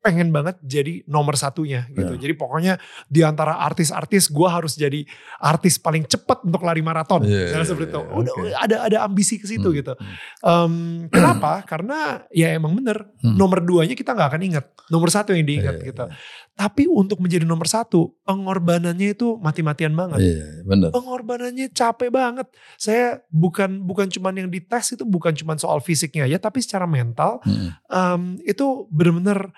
pengen 0.00 0.32
banget 0.32 0.56
jadi 0.64 1.04
nomor 1.04 1.36
satunya 1.36 1.84
gitu. 1.92 2.16
Yeah. 2.16 2.22
Jadi 2.24 2.34
pokoknya 2.40 2.74
di 3.04 3.20
antara 3.20 3.60
artis-artis 3.60 4.32
gue 4.32 4.48
harus 4.48 4.72
jadi 4.72 5.04
artis 5.36 5.76
paling 5.76 6.08
cepat 6.08 6.40
untuk 6.48 6.64
lari 6.64 6.80
maraton. 6.80 7.20
Yeah, 7.28 7.52
yeah, 7.52 7.64
seperti 7.68 7.92
yeah, 7.92 8.00
itu. 8.00 8.16
Udah 8.16 8.32
okay. 8.32 8.52
ada 8.56 8.76
ada 8.88 8.98
ambisi 9.04 9.36
ke 9.36 9.44
situ 9.44 9.68
hmm. 9.68 9.76
gitu. 9.76 9.92
Um, 10.40 11.04
kenapa? 11.12 11.60
Karena 11.68 12.24
ya 12.32 12.56
emang 12.56 12.72
bener 12.80 13.12
hmm. 13.20 13.36
nomor 13.36 13.60
duanya 13.60 13.92
kita 13.92 14.16
nggak 14.16 14.28
akan 14.32 14.42
ingat. 14.42 14.64
Nomor 14.88 15.12
satu 15.12 15.36
yang 15.36 15.44
diingat 15.44 15.84
yeah, 15.84 15.88
gitu. 15.92 16.04
Yeah. 16.08 16.16
Tapi 16.56 16.88
untuk 16.88 17.20
menjadi 17.20 17.44
nomor 17.44 17.68
satu 17.68 18.16
pengorbanannya 18.24 19.12
itu 19.12 19.36
mati-matian 19.36 19.92
banget. 19.92 20.20
Yeah, 20.24 20.64
bener. 20.64 20.96
Pengorbanannya 20.96 21.76
capek 21.76 22.08
banget. 22.08 22.48
Saya 22.80 23.20
bukan 23.28 23.84
bukan 23.84 24.08
cuman 24.08 24.32
yang 24.32 24.48
dites 24.48 24.96
itu 24.96 25.04
bukan 25.04 25.36
cuman 25.36 25.60
soal 25.60 25.84
fisiknya 25.84 26.24
ya, 26.24 26.40
tapi 26.40 26.64
secara 26.64 26.88
mental 26.88 27.44
hmm. 27.44 27.68
um, 27.92 28.22
itu 28.48 28.88
bener-bener 28.88 29.52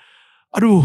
aduh 0.52 0.84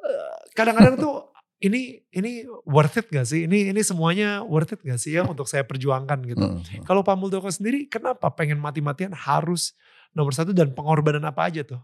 eh, 0.00 0.38
kadang-kadang 0.54 0.96
tuh 1.00 1.34
ini 1.64 2.04
ini 2.12 2.44
worth 2.68 3.00
it 3.00 3.08
gak 3.08 3.24
sih? 3.24 3.48
Ini 3.48 3.72
ini 3.72 3.80
semuanya 3.80 4.44
worth 4.44 4.76
it 4.76 4.80
gak 4.84 5.00
sih 5.00 5.16
ya 5.16 5.24
untuk 5.24 5.48
saya 5.48 5.64
perjuangkan 5.64 6.20
gitu. 6.28 6.44
Hmm. 6.44 6.60
Kalau 6.84 7.00
Pak 7.00 7.16
Muldoko 7.16 7.48
sendiri 7.48 7.88
kenapa 7.88 8.28
pengen 8.36 8.60
mati-matian 8.60 9.16
harus 9.16 9.72
nomor 10.12 10.36
satu 10.36 10.52
dan 10.52 10.76
pengorbanan 10.76 11.24
apa 11.24 11.48
aja 11.48 11.64
tuh? 11.64 11.80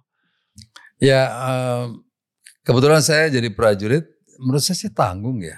Ya 1.01 1.33
um, 1.33 2.05
kebetulan 2.61 3.01
saya 3.01 3.33
jadi 3.33 3.49
prajurit, 3.49 4.05
menurut 4.37 4.61
saya 4.61 4.77
sih 4.77 4.93
tanggung 4.93 5.41
ya. 5.41 5.57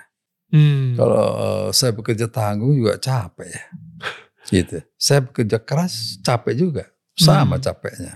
Hmm. 0.54 0.94
Kalau 0.94 1.18
uh, 1.18 1.68
saya 1.74 1.90
bekerja 1.90 2.30
tanggung 2.30 2.78
juga 2.78 3.02
capek 3.02 3.48
ya. 3.50 3.64
gitu. 4.54 4.78
Saya 4.94 5.26
bekerja 5.26 5.58
keras 5.58 6.22
capek 6.22 6.54
juga, 6.54 6.84
sama 7.18 7.58
hmm. 7.58 7.64
capeknya. 7.64 8.14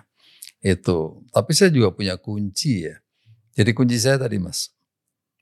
Itu. 0.63 1.27
Tapi 1.35 1.51
saya 1.51 1.75
juga 1.75 1.91
punya 1.91 2.15
kunci 2.15 2.87
ya 2.87 2.95
jadi 3.57 3.73
kunci 3.73 3.97
saya 3.97 4.21
tadi 4.21 4.37
mas, 4.37 4.69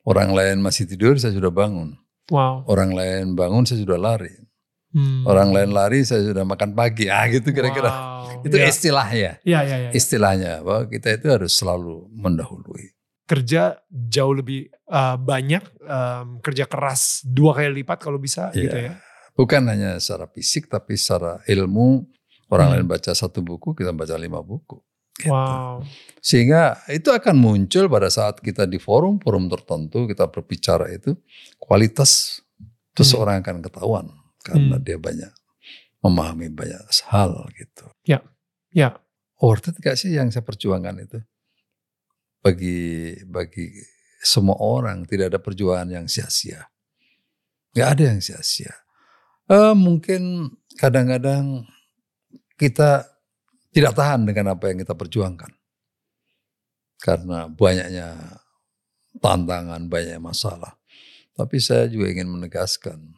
orang 0.07 0.31
lain 0.31 0.63
masih 0.63 0.87
tidur 0.87 1.19
saya 1.19 1.35
sudah 1.35 1.51
bangun. 1.51 1.99
Wow. 2.31 2.65
Orang 2.71 2.95
lain 2.95 3.35
bangun 3.35 3.67
saya 3.67 3.83
sudah 3.83 3.99
lari. 3.99 4.33
Hmm. 4.95 5.27
Orang 5.27 5.51
lain 5.51 5.75
lari 5.75 6.07
saya 6.07 6.23
sudah 6.23 6.47
makan 6.47 6.73
pagi. 6.79 7.11
Ah 7.11 7.27
gitu 7.27 7.51
kira-kira. 7.51 7.91
Wow. 7.91 8.47
Itu 8.47 8.57
ya. 8.57 8.71
istilahnya. 8.71 9.33
Ya, 9.43 9.61
ya, 9.61 9.61
ya, 9.67 9.77
ya. 9.77 9.91
Istilahnya 9.91 10.63
bahwa 10.63 10.87
kita 10.87 11.19
itu 11.19 11.27
harus 11.29 11.53
selalu 11.53 12.07
mendahului. 12.15 12.95
Kerja 13.27 13.83
jauh 13.89 14.37
lebih 14.37 14.71
uh, 14.87 15.17
banyak, 15.19 15.65
um, 15.83 16.39
kerja 16.45 16.69
keras 16.69 17.25
dua 17.25 17.57
kali 17.57 17.83
lipat 17.83 17.99
kalau 17.99 18.21
bisa 18.21 18.55
ya. 18.55 18.63
gitu 18.63 18.79
ya. 18.79 18.93
Bukan 19.35 19.67
hanya 19.67 19.99
secara 19.99 20.31
fisik 20.31 20.71
tapi 20.71 20.95
secara 20.95 21.43
ilmu. 21.51 22.07
Orang 22.53 22.71
hmm. 22.71 22.75
lain 22.79 22.87
baca 22.87 23.11
satu 23.17 23.43
buku, 23.43 23.75
kita 23.75 23.91
baca 23.91 24.15
lima 24.15 24.39
buku. 24.39 24.79
Gitu. 25.15 25.31
Wow. 25.31 25.87
Sehingga 26.19 26.83
itu 26.91 27.15
akan 27.15 27.37
muncul 27.39 27.87
pada 27.87 28.11
saat 28.11 28.43
kita 28.43 28.67
di 28.67 28.83
forum-forum 28.83 29.47
tertentu 29.47 30.11
kita 30.11 30.27
berbicara 30.27 30.91
itu 30.91 31.15
kualitas 31.61 32.43
seseorang 32.99 33.39
hmm. 33.39 33.45
akan 33.47 33.57
ketahuan 33.63 34.07
karena 34.43 34.77
hmm. 34.81 34.85
dia 34.85 34.99
banyak 34.99 35.33
memahami 36.03 36.51
banyak 36.51 36.83
hal 37.09 37.47
gitu. 37.55 37.87
Ya, 38.05 38.21
ya. 38.75 38.99
Worth 39.41 39.73
it 39.73 39.77
gak 39.81 40.01
sih 40.01 40.17
yang 40.17 40.33
saya 40.33 40.45
perjuangkan 40.45 41.05
itu? 41.05 41.19
Bagi 42.41 43.17
bagi 43.29 43.73
semua 44.25 44.57
orang 44.61 45.05
tidak 45.05 45.33
ada 45.33 45.41
perjuangan 45.41 45.89
yang 45.89 46.07
sia-sia. 46.09 46.69
Gak 47.77 47.99
ada 47.99 48.03
yang 48.15 48.21
sia-sia. 48.25 48.73
Uh, 49.45 49.77
mungkin 49.77 50.53
kadang-kadang 50.81 51.69
kita 52.57 53.14
tidak 53.75 53.99
tahan 53.99 54.23
dengan 54.23 54.55
apa 54.55 54.71
yang 54.71 54.79
kita 54.79 54.95
perjuangkan. 54.95 55.51
Karena 57.03 57.51
banyaknya 57.51 58.39
tantangan, 59.19 59.91
banyak 59.91 60.23
masalah. 60.23 60.79
Tapi 61.35 61.59
saya 61.59 61.91
juga 61.91 62.15
ingin 62.15 62.31
menegaskan, 62.31 63.11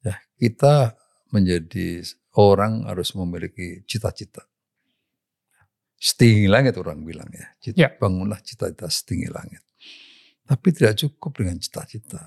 ya 0.00 0.16
kita 0.40 0.96
menjadi 1.28 2.00
orang 2.40 2.88
harus 2.88 3.12
memiliki 3.12 3.84
cita-cita. 3.84 4.48
Setinggi 6.00 6.48
langit 6.48 6.80
orang 6.80 7.04
bilang 7.04 7.28
ya. 7.28 7.52
Cita, 7.60 7.76
ya. 7.76 7.88
Bangunlah 7.92 8.40
cita-cita 8.40 8.88
setinggi 8.88 9.28
langit. 9.28 9.60
Tapi 10.48 10.68
tidak 10.72 10.96
cukup 10.96 11.44
dengan 11.44 11.60
cita-cita. 11.60 12.24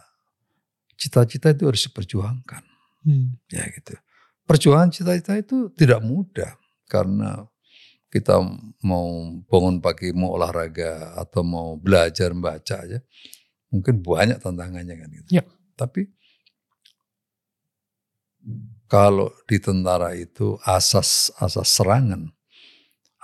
Cita-cita 0.94 1.50
itu 1.50 1.66
harus 1.66 1.82
diperjuangkan. 1.90 2.64
Hmm. 3.04 3.42
Ya 3.50 3.66
gitu. 3.74 3.98
Perjuangan 4.46 4.94
cita-cita 4.94 5.34
itu 5.42 5.74
tidak 5.74 6.06
mudah 6.06 6.54
karena 6.86 7.50
kita 8.14 8.38
mau 8.86 9.10
bangun 9.50 9.82
pagi 9.82 10.14
mau 10.14 10.38
olahraga 10.38 11.18
atau 11.18 11.42
mau 11.42 11.74
belajar 11.82 12.30
membaca 12.30 12.86
aja 12.86 13.02
mungkin 13.74 14.06
banyak 14.06 14.38
tantangannya 14.38 14.94
kan 14.94 15.10
gitu. 15.10 15.30
Ya. 15.42 15.44
Tapi 15.74 16.14
kalau 18.86 19.34
di 19.50 19.58
tentara 19.58 20.14
itu 20.14 20.62
asas 20.62 21.34
asas 21.42 21.74
serangan, 21.74 22.30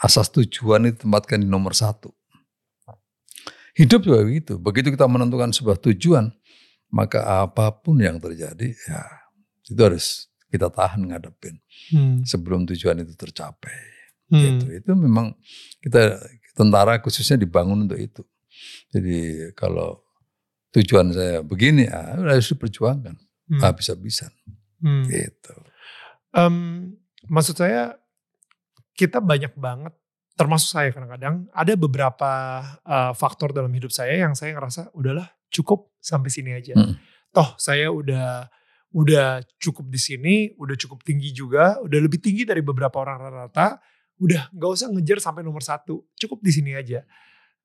asas 0.02 0.34
tujuan 0.34 0.90
itu 0.90 1.06
tempatkan 1.06 1.38
di 1.38 1.46
nomor 1.46 1.78
satu. 1.78 2.10
Hidup 3.78 4.02
juga 4.02 4.26
begitu. 4.26 4.58
Begitu 4.58 4.90
kita 4.90 5.06
menentukan 5.06 5.54
sebuah 5.54 5.78
tujuan, 5.78 6.34
maka 6.90 7.46
apa 7.46 7.70
pun 7.70 8.02
yang 8.02 8.18
terjadi 8.18 8.74
ya 8.74 9.02
itu 9.70 9.78
harus 9.78 10.34
kita 10.50 10.74
tahan 10.74 11.14
ngadepin 11.14 11.62
hmm. 11.94 12.26
sebelum 12.26 12.66
tujuan 12.66 13.06
itu 13.06 13.14
tercapai. 13.14 13.99
Gitu. 14.30 14.38
Hmm. 14.38 14.60
Gitu. 14.62 14.66
Itu 14.86 14.92
memang 14.94 15.34
kita 15.82 16.22
tentara 16.54 17.02
khususnya 17.02 17.42
dibangun 17.42 17.90
untuk 17.90 18.00
itu. 18.00 18.22
Jadi 18.94 19.50
kalau 19.58 20.02
tujuan 20.74 21.10
saya 21.14 21.42
begini, 21.42 21.90
ya 21.90 22.18
harus 22.18 22.50
diperjuangkan 22.54 23.16
hmm. 23.18 23.62
habis-habisan. 23.62 24.30
Hmm. 24.80 25.06
Gitu. 25.10 25.54
Um, 26.30 26.56
maksud 27.26 27.58
saya 27.58 27.98
kita 28.94 29.18
banyak 29.24 29.56
banget, 29.58 29.94
termasuk 30.38 30.70
saya 30.70 30.94
kadang-kadang 30.94 31.50
ada 31.52 31.74
beberapa 31.74 32.32
uh, 32.86 33.14
faktor 33.18 33.52
dalam 33.56 33.72
hidup 33.74 33.90
saya 33.90 34.20
yang 34.22 34.38
saya 34.38 34.54
ngerasa 34.54 34.94
udahlah 34.94 35.26
cukup 35.50 35.90
sampai 35.98 36.30
sini 36.30 36.54
aja. 36.54 36.78
Hmm. 36.78 36.96
Toh 37.34 37.58
saya 37.58 37.90
udah 37.90 38.46
udah 38.90 39.46
cukup 39.62 39.86
di 39.90 40.00
sini, 40.02 40.36
udah 40.58 40.74
cukup 40.74 41.06
tinggi 41.06 41.30
juga, 41.30 41.78
udah 41.82 42.00
lebih 42.02 42.18
tinggi 42.18 42.42
dari 42.42 42.66
beberapa 42.66 42.98
orang 42.98 43.22
rata-rata, 43.22 43.78
udah 44.20 44.52
nggak 44.52 44.72
usah 44.72 44.88
ngejar 44.92 45.20
sampai 45.24 45.42
nomor 45.42 45.64
satu, 45.64 46.04
cukup 46.20 46.44
di 46.44 46.52
sini 46.52 46.76
aja. 46.76 47.04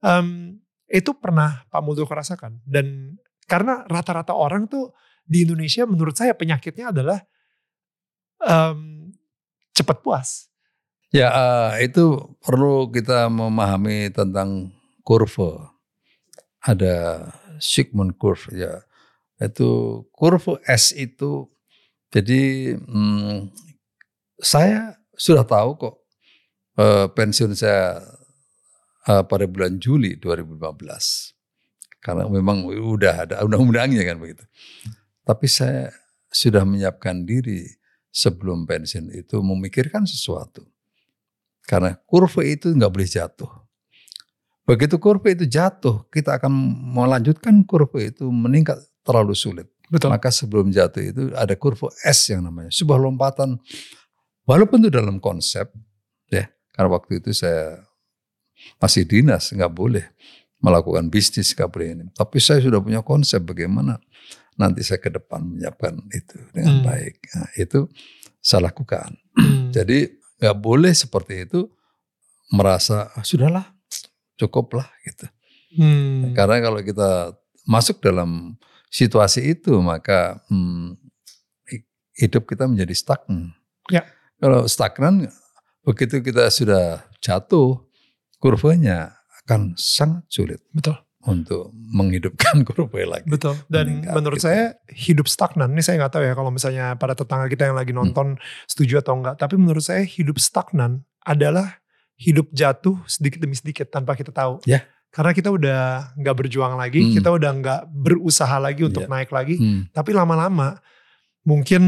Um, 0.00 0.58
itu 0.86 1.10
pernah 1.16 1.64
Pak 1.68 1.80
Muldoko 1.82 2.12
rasakan 2.14 2.60
dan 2.64 3.16
karena 3.50 3.82
rata-rata 3.88 4.32
orang 4.36 4.70
tuh 4.70 4.94
di 5.24 5.42
Indonesia 5.48 5.88
menurut 5.88 6.14
saya 6.14 6.36
penyakitnya 6.36 6.92
adalah 6.92 7.18
um, 8.40 9.10
cepat 9.74 9.98
puas. 10.04 10.48
Ya 11.14 11.30
uh, 11.30 11.72
itu 11.80 12.36
perlu 12.42 12.90
kita 12.90 13.30
memahami 13.30 14.12
tentang 14.12 14.74
kurva. 15.06 15.72
Ada 16.64 17.28
Sigmund 17.60 18.16
curve 18.16 18.48
ya 18.56 18.80
itu 19.42 20.02
kurva 20.14 20.62
S 20.64 20.94
itu 20.94 21.50
jadi 22.08 22.74
hmm, 22.78 23.50
saya 24.38 24.94
sudah 25.18 25.42
tahu 25.42 25.74
kok 25.78 25.94
uh, 26.78 27.06
pensiun 27.10 27.52
saya 27.54 28.02
uh, 29.08 29.22
pada 29.26 29.44
bulan 29.50 29.78
Juli 29.78 30.16
2015 30.18 31.34
karena 32.04 32.28
memang 32.28 32.68
udah 32.68 33.14
ada 33.24 33.34
undang-undangnya 33.48 34.04
kan 34.04 34.20
begitu. 34.20 34.44
Tapi 35.24 35.48
saya 35.48 35.88
sudah 36.28 36.60
menyiapkan 36.68 37.24
diri 37.24 37.64
sebelum 38.12 38.68
pensiun 38.68 39.08
itu 39.16 39.40
memikirkan 39.40 40.04
sesuatu. 40.04 40.68
Karena 41.64 41.96
kurva 42.04 42.44
itu 42.44 42.68
nggak 42.76 42.92
boleh 42.92 43.08
jatuh. 43.08 43.48
Begitu 44.68 45.00
kurva 45.00 45.32
itu 45.32 45.48
jatuh, 45.48 46.04
kita 46.12 46.36
akan 46.36 46.52
melanjutkan 46.92 47.64
kurva 47.64 48.04
itu 48.04 48.28
meningkat 48.28 48.76
terlalu 49.00 49.32
sulit. 49.32 49.68
Betul. 49.88 50.12
Maka 50.12 50.28
sebelum 50.28 50.68
jatuh 50.68 51.00
itu 51.00 51.22
ada 51.32 51.56
kurva 51.56 51.88
S 52.04 52.28
yang 52.28 52.44
namanya 52.44 52.68
sebuah 52.68 53.00
lompatan. 53.00 53.56
Walaupun 54.44 54.84
itu 54.84 54.92
dalam 54.92 55.16
konsep, 55.24 55.72
karena 56.74 56.90
waktu 56.90 57.22
itu 57.22 57.30
saya 57.30 57.86
masih 58.82 59.06
dinas, 59.06 59.54
nggak 59.54 59.70
boleh 59.70 60.04
melakukan 60.58 61.06
bisnis 61.06 61.54
boleh 61.54 61.94
ini. 61.94 62.04
Tapi 62.10 62.42
saya 62.42 62.58
sudah 62.58 62.82
punya 62.82 63.00
konsep 63.06 63.44
bagaimana 63.46 64.00
nanti 64.58 64.82
saya 64.82 64.98
ke 64.98 65.10
depan 65.12 65.44
menyiapkan 65.44 65.94
itu 66.10 66.38
dengan 66.50 66.82
hmm. 66.82 66.86
baik. 66.86 67.14
Nah, 67.34 67.48
itu 67.54 67.80
saya 68.42 68.66
lakukan. 68.66 69.14
Hmm. 69.38 69.70
Jadi 69.76 70.08
nggak 70.42 70.58
boleh 70.58 70.90
seperti 70.90 71.46
itu 71.46 71.70
merasa 72.50 73.12
ah, 73.14 73.22
sudahlah 73.22 73.70
cukuplah 74.34 74.90
gitu. 75.06 75.26
Hmm. 75.78 76.34
Karena 76.34 76.58
kalau 76.58 76.80
kita 76.82 77.34
masuk 77.66 78.02
dalam 78.02 78.58
situasi 78.90 79.54
itu 79.58 79.74
maka 79.82 80.42
hmm, 80.50 80.98
hidup 82.18 82.46
kita 82.46 82.70
menjadi 82.70 82.94
stagnan. 82.94 83.54
Ya. 83.90 84.06
Kalau 84.38 84.66
stagnan 84.70 85.30
begitu 85.84 86.24
kita 86.24 86.48
sudah 86.48 87.04
jatuh 87.20 87.84
kurvanya 88.40 89.16
akan 89.44 89.76
sangat 89.76 90.24
sulit. 90.32 90.60
Betul. 90.72 90.96
Untuk 91.24 91.72
menghidupkan 91.72 92.60
kurva 92.68 93.16
lagi. 93.16 93.28
Betul. 93.28 93.56
Dan 93.68 94.04
menurut 94.04 94.40
gitu. 94.40 94.48
saya 94.48 94.76
hidup 94.92 95.28
stagnan. 95.28 95.72
Ini 95.72 95.80
saya 95.84 96.00
nggak 96.00 96.12
tahu 96.12 96.24
ya 96.24 96.32
kalau 96.36 96.52
misalnya 96.52 96.96
pada 97.00 97.16
tetangga 97.16 97.48
kita 97.48 97.72
yang 97.72 97.76
lagi 97.76 97.92
hmm. 97.92 98.00
nonton 98.00 98.36
hmm. 98.36 98.68
setuju 98.68 99.00
atau 99.00 99.16
enggak. 99.16 99.40
Tapi 99.40 99.54
menurut 99.56 99.84
saya 99.84 100.04
hidup 100.04 100.36
stagnan 100.36 101.04
adalah 101.24 101.80
hidup 102.20 102.52
jatuh 102.52 103.00
sedikit 103.08 103.40
demi 103.40 103.56
sedikit 103.56 103.88
tanpa 103.88 104.16
kita 104.16 104.32
tahu. 104.32 104.60
Ya. 104.68 104.84
Karena 105.14 105.30
kita 105.30 105.48
udah 105.48 106.10
nggak 106.18 106.36
berjuang 106.36 106.74
lagi, 106.74 107.00
hmm. 107.00 107.12
kita 107.16 107.30
udah 107.30 107.50
nggak 107.54 107.82
berusaha 107.88 108.56
lagi 108.58 108.82
untuk 108.82 109.06
yeah. 109.06 109.12
naik 109.14 109.30
lagi. 109.30 109.54
Hmm. 109.56 109.86
Tapi 109.94 110.10
lama-lama 110.10 110.82
mungkin 111.46 111.82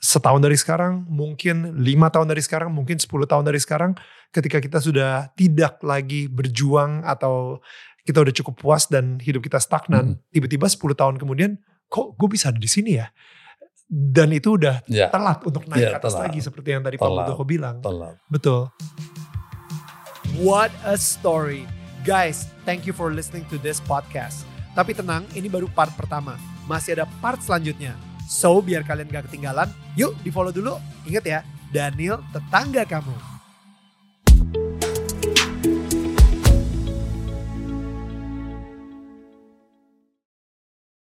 setahun 0.00 0.40
dari 0.44 0.56
sekarang, 0.56 1.04
mungkin 1.08 1.76
lima 1.80 2.12
tahun 2.12 2.28
dari 2.28 2.42
sekarang, 2.44 2.72
mungkin 2.72 3.00
sepuluh 3.00 3.24
tahun 3.24 3.48
dari 3.48 3.60
sekarang, 3.60 3.96
ketika 4.30 4.60
kita 4.60 4.78
sudah 4.80 5.32
tidak 5.34 5.80
lagi 5.80 6.28
berjuang 6.28 7.04
atau 7.04 7.60
kita 8.06 8.22
udah 8.22 8.34
cukup 8.36 8.54
puas 8.60 8.86
dan 8.86 9.18
hidup 9.18 9.42
kita 9.42 9.58
stagnan, 9.58 10.14
hmm. 10.14 10.30
tiba-tiba 10.30 10.66
sepuluh 10.70 10.94
tahun 10.94 11.18
kemudian, 11.18 11.58
kok 11.90 12.14
gue 12.14 12.28
bisa 12.30 12.54
ada 12.54 12.60
di 12.60 12.70
sini 12.70 13.02
ya? 13.02 13.10
Dan 13.86 14.34
itu 14.34 14.58
udah 14.58 14.82
yeah. 14.90 15.10
telat 15.14 15.42
untuk 15.46 15.62
naik 15.70 15.78
yeah, 15.78 15.92
ke 15.94 15.98
atas 16.02 16.14
telat. 16.18 16.24
lagi 16.26 16.38
seperti 16.42 16.68
yang 16.74 16.82
tadi 16.82 16.98
Pak 16.98 17.06
Muldoko 17.06 17.46
bilang. 17.46 17.78
Telat. 17.78 18.18
Betul. 18.26 18.70
What 20.42 20.74
a 20.82 20.98
story. 20.98 21.64
Guys, 22.02 22.50
thank 22.66 22.86
you 22.86 22.94
for 22.94 23.14
listening 23.14 23.46
to 23.50 23.58
this 23.62 23.78
podcast. 23.78 24.46
Tapi 24.74 24.92
tenang, 24.94 25.24
ini 25.38 25.46
baru 25.46 25.70
part 25.70 25.94
pertama. 25.94 26.34
Masih 26.66 26.98
ada 26.98 27.06
part 27.22 27.38
selanjutnya. 27.42 28.05
So, 28.26 28.58
biar 28.58 28.82
kalian 28.82 29.06
gak 29.06 29.30
ketinggalan, 29.30 29.70
yuk 29.94 30.18
di 30.26 30.34
follow 30.34 30.50
dulu. 30.50 30.82
Ingat 31.06 31.24
ya, 31.24 31.40
Daniel 31.70 32.18
tetangga 32.34 32.82
kamu. 32.82 33.35